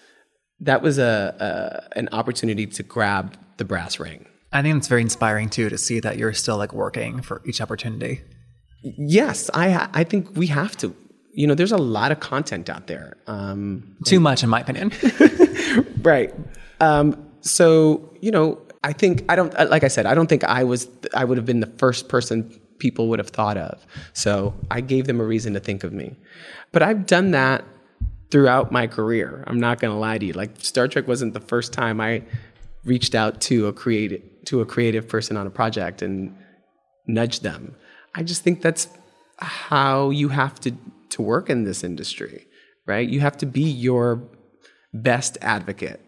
that 0.60 0.82
was 0.82 0.98
a, 0.98 1.84
a 1.94 1.98
an 1.98 2.08
opportunity 2.12 2.66
to 2.66 2.82
grab 2.82 3.36
the 3.56 3.64
brass 3.64 3.98
ring. 3.98 4.26
I 4.52 4.62
think 4.62 4.76
it's 4.76 4.88
very 4.88 5.02
inspiring 5.02 5.48
too 5.48 5.68
to 5.68 5.78
see 5.78 6.00
that 6.00 6.18
you're 6.18 6.32
still 6.32 6.56
like 6.56 6.72
working 6.72 7.22
for 7.22 7.42
each 7.44 7.60
opportunity. 7.60 8.22
Yes, 8.82 9.50
I 9.54 9.88
I 9.92 10.04
think 10.04 10.36
we 10.36 10.48
have 10.48 10.76
to. 10.78 10.94
You 11.34 11.46
know, 11.46 11.54
there's 11.54 11.72
a 11.72 11.78
lot 11.78 12.12
of 12.12 12.20
content 12.20 12.68
out 12.68 12.88
there. 12.88 13.16
Um, 13.26 13.96
Too 14.04 14.20
much, 14.20 14.42
in 14.42 14.50
my 14.50 14.60
opinion. 14.60 14.92
right. 16.02 16.34
Um, 16.78 17.26
so 17.40 18.14
you 18.20 18.30
know, 18.30 18.60
I 18.84 18.92
think 18.92 19.24
I 19.28 19.36
don't. 19.36 19.54
Uh, 19.54 19.66
like 19.70 19.84
I 19.84 19.88
said, 19.88 20.06
I 20.06 20.14
don't 20.14 20.26
think 20.26 20.44
I 20.44 20.64
was. 20.64 20.88
I 21.14 21.24
would 21.24 21.38
have 21.38 21.46
been 21.46 21.60
the 21.60 21.72
first 21.78 22.08
person 22.08 22.60
people 22.78 23.08
would 23.08 23.20
have 23.20 23.28
thought 23.28 23.56
of. 23.56 23.86
So 24.12 24.54
I 24.70 24.80
gave 24.80 25.06
them 25.06 25.20
a 25.20 25.24
reason 25.24 25.54
to 25.54 25.60
think 25.60 25.84
of 25.84 25.92
me. 25.92 26.16
But 26.72 26.82
I've 26.82 27.06
done 27.06 27.30
that 27.30 27.64
throughout 28.32 28.72
my 28.72 28.88
career. 28.88 29.44
I'm 29.46 29.60
not 29.60 29.78
going 29.78 29.92
to 29.92 29.98
lie 29.98 30.18
to 30.18 30.26
you. 30.26 30.32
Like 30.32 30.50
Star 30.58 30.88
Trek 30.88 31.06
wasn't 31.06 31.34
the 31.34 31.40
first 31.40 31.72
time 31.72 32.00
I 32.00 32.24
reached 32.84 33.14
out 33.14 33.40
to 33.42 33.68
a 33.68 33.72
creative 33.72 34.22
to 34.46 34.60
a 34.60 34.66
creative 34.66 35.08
person 35.08 35.36
on 35.36 35.46
a 35.46 35.50
project 35.50 36.02
and 36.02 36.36
nudged 37.06 37.42
them. 37.42 37.76
I 38.14 38.24
just 38.24 38.42
think 38.42 38.62
that's 38.62 38.88
how 39.38 40.10
you 40.10 40.28
have 40.30 40.58
to 40.60 40.72
to 41.10 41.22
work 41.22 41.50
in 41.50 41.64
this 41.64 41.84
industry, 41.84 42.46
right? 42.86 43.08
You 43.08 43.20
have 43.20 43.36
to 43.38 43.46
be 43.46 43.62
your 43.62 44.22
best 44.92 45.38
advocate. 45.40 46.00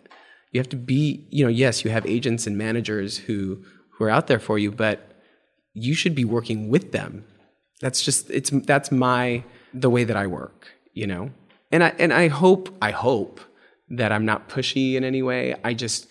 You 0.54 0.60
have 0.60 0.68
to 0.70 0.76
be, 0.76 1.26
you 1.30 1.44
know, 1.44 1.50
yes, 1.50 1.84
you 1.84 1.90
have 1.90 2.06
agents 2.06 2.46
and 2.46 2.56
managers 2.56 3.18
who 3.18 3.62
who 3.90 4.04
are 4.04 4.10
out 4.10 4.26
there 4.28 4.38
for 4.38 4.56
you, 4.58 4.70
but 4.72 5.12
you 5.74 5.94
should 5.94 6.14
be 6.14 6.24
working 6.24 6.68
with 6.68 6.92
them. 6.92 7.24
That's 7.80 8.02
just 8.02 8.30
it's 8.30 8.50
that's 8.50 8.90
my 8.90 9.44
the 9.74 9.90
way 9.90 10.04
that 10.04 10.16
I 10.16 10.26
work, 10.26 10.68
you 10.92 11.06
know. 11.06 11.30
And 11.72 11.82
I 11.84 11.92
and 11.98 12.12
I 12.12 12.28
hope 12.28 12.74
I 12.80 12.92
hope 12.92 13.40
that 13.88 14.12
I'm 14.12 14.24
not 14.24 14.48
pushy 14.48 14.94
in 14.94 15.04
any 15.04 15.22
way. 15.22 15.54
I 15.64 15.74
just 15.74 16.06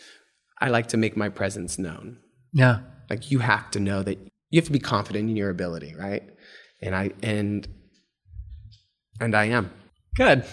I 0.60 0.68
like 0.70 0.88
to 0.88 0.98
make 0.98 1.18
my 1.18 1.30
presence 1.30 1.80
known. 1.80 2.20
yeah. 2.52 2.80
Like 3.10 3.32
you 3.32 3.40
have 3.40 3.70
to 3.72 3.80
know 3.80 4.02
that 4.04 4.18
you 4.50 4.58
have 4.60 4.66
to 4.66 4.72
be 4.72 4.80
confident 4.80 5.30
in 5.30 5.36
your 5.36 5.50
ability, 5.50 5.94
right? 5.98 6.24
And 6.82 6.96
I 6.96 7.12
and 7.22 7.68
and 9.20 9.36
I 9.36 9.46
am. 9.46 9.72
Good. 10.16 10.46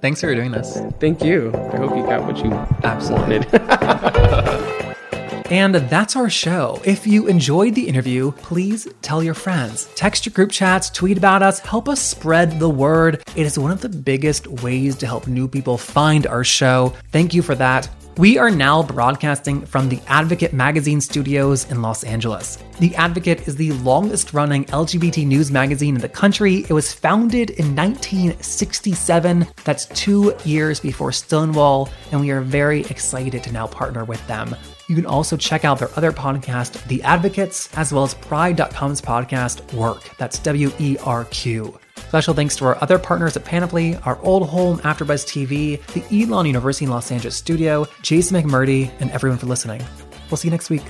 Thanks 0.00 0.20
for 0.20 0.34
doing 0.34 0.52
this. 0.52 0.78
Thank 1.00 1.22
you. 1.22 1.52
I 1.54 1.76
hope 1.76 1.96
you 1.96 2.04
got 2.04 2.24
what 2.24 2.38
you 2.44 2.52
Absolutely. 2.84 3.38
wanted. 3.40 4.82
And 5.50 5.76
that's 5.76 6.16
our 6.16 6.28
show. 6.28 6.80
If 6.84 7.06
you 7.06 7.28
enjoyed 7.28 7.76
the 7.76 7.86
interview, 7.86 8.32
please 8.32 8.88
tell 9.00 9.22
your 9.22 9.34
friends. 9.34 9.88
Text 9.94 10.26
your 10.26 10.32
group 10.32 10.50
chats, 10.50 10.90
tweet 10.90 11.16
about 11.16 11.40
us, 11.40 11.60
help 11.60 11.88
us 11.88 12.02
spread 12.02 12.58
the 12.58 12.68
word. 12.68 13.22
It 13.36 13.46
is 13.46 13.56
one 13.56 13.70
of 13.70 13.80
the 13.80 13.88
biggest 13.88 14.48
ways 14.48 14.96
to 14.96 15.06
help 15.06 15.28
new 15.28 15.46
people 15.46 15.78
find 15.78 16.26
our 16.26 16.42
show. 16.42 16.94
Thank 17.12 17.32
you 17.32 17.42
for 17.42 17.54
that. 17.54 17.88
We 18.18 18.38
are 18.38 18.50
now 18.50 18.82
broadcasting 18.82 19.66
from 19.66 19.90
the 19.90 20.00
Advocate 20.06 20.54
Magazine 20.54 21.02
studios 21.02 21.70
in 21.70 21.82
Los 21.82 22.02
Angeles. 22.02 22.56
The 22.78 22.96
Advocate 22.96 23.46
is 23.46 23.56
the 23.56 23.72
longest 23.72 24.32
running 24.32 24.64
LGBT 24.66 25.26
news 25.26 25.52
magazine 25.52 25.96
in 25.96 26.00
the 26.00 26.08
country. 26.08 26.64
It 26.66 26.72
was 26.72 26.94
founded 26.94 27.50
in 27.50 27.76
1967. 27.76 29.46
That's 29.64 29.84
two 29.88 30.34
years 30.46 30.80
before 30.80 31.12
Stonewall, 31.12 31.90
and 32.10 32.22
we 32.22 32.30
are 32.30 32.40
very 32.40 32.86
excited 32.86 33.44
to 33.44 33.52
now 33.52 33.66
partner 33.66 34.06
with 34.06 34.26
them. 34.26 34.56
You 34.88 34.94
can 34.96 35.04
also 35.04 35.36
check 35.36 35.66
out 35.66 35.78
their 35.78 35.90
other 35.94 36.10
podcast, 36.10 36.82
The 36.88 37.02
Advocates, 37.02 37.68
as 37.76 37.92
well 37.92 38.04
as 38.04 38.14
Pride.com's 38.14 39.02
podcast, 39.02 39.74
Work. 39.74 40.16
That's 40.16 40.38
W 40.38 40.72
E 40.78 40.96
R 41.04 41.26
Q. 41.26 41.78
Special 41.96 42.34
thanks 42.34 42.56
to 42.56 42.64
our 42.64 42.80
other 42.82 42.98
partners 42.98 43.36
at 43.36 43.44
Panoply, 43.44 43.96
our 44.04 44.18
old 44.22 44.48
home 44.48 44.78
AfterBuzz 44.78 45.26
TV, 45.26 45.84
the 45.92 46.22
Elon 46.22 46.46
University 46.46 46.84
in 46.84 46.90
Los 46.90 47.10
Angeles 47.10 47.36
studio, 47.36 47.86
Jason 48.02 48.40
McMurdy, 48.40 48.90
and 49.00 49.10
everyone 49.10 49.38
for 49.38 49.46
listening. 49.46 49.82
We'll 50.30 50.36
see 50.36 50.48
you 50.48 50.52
next 50.52 50.70
week. 50.70 50.82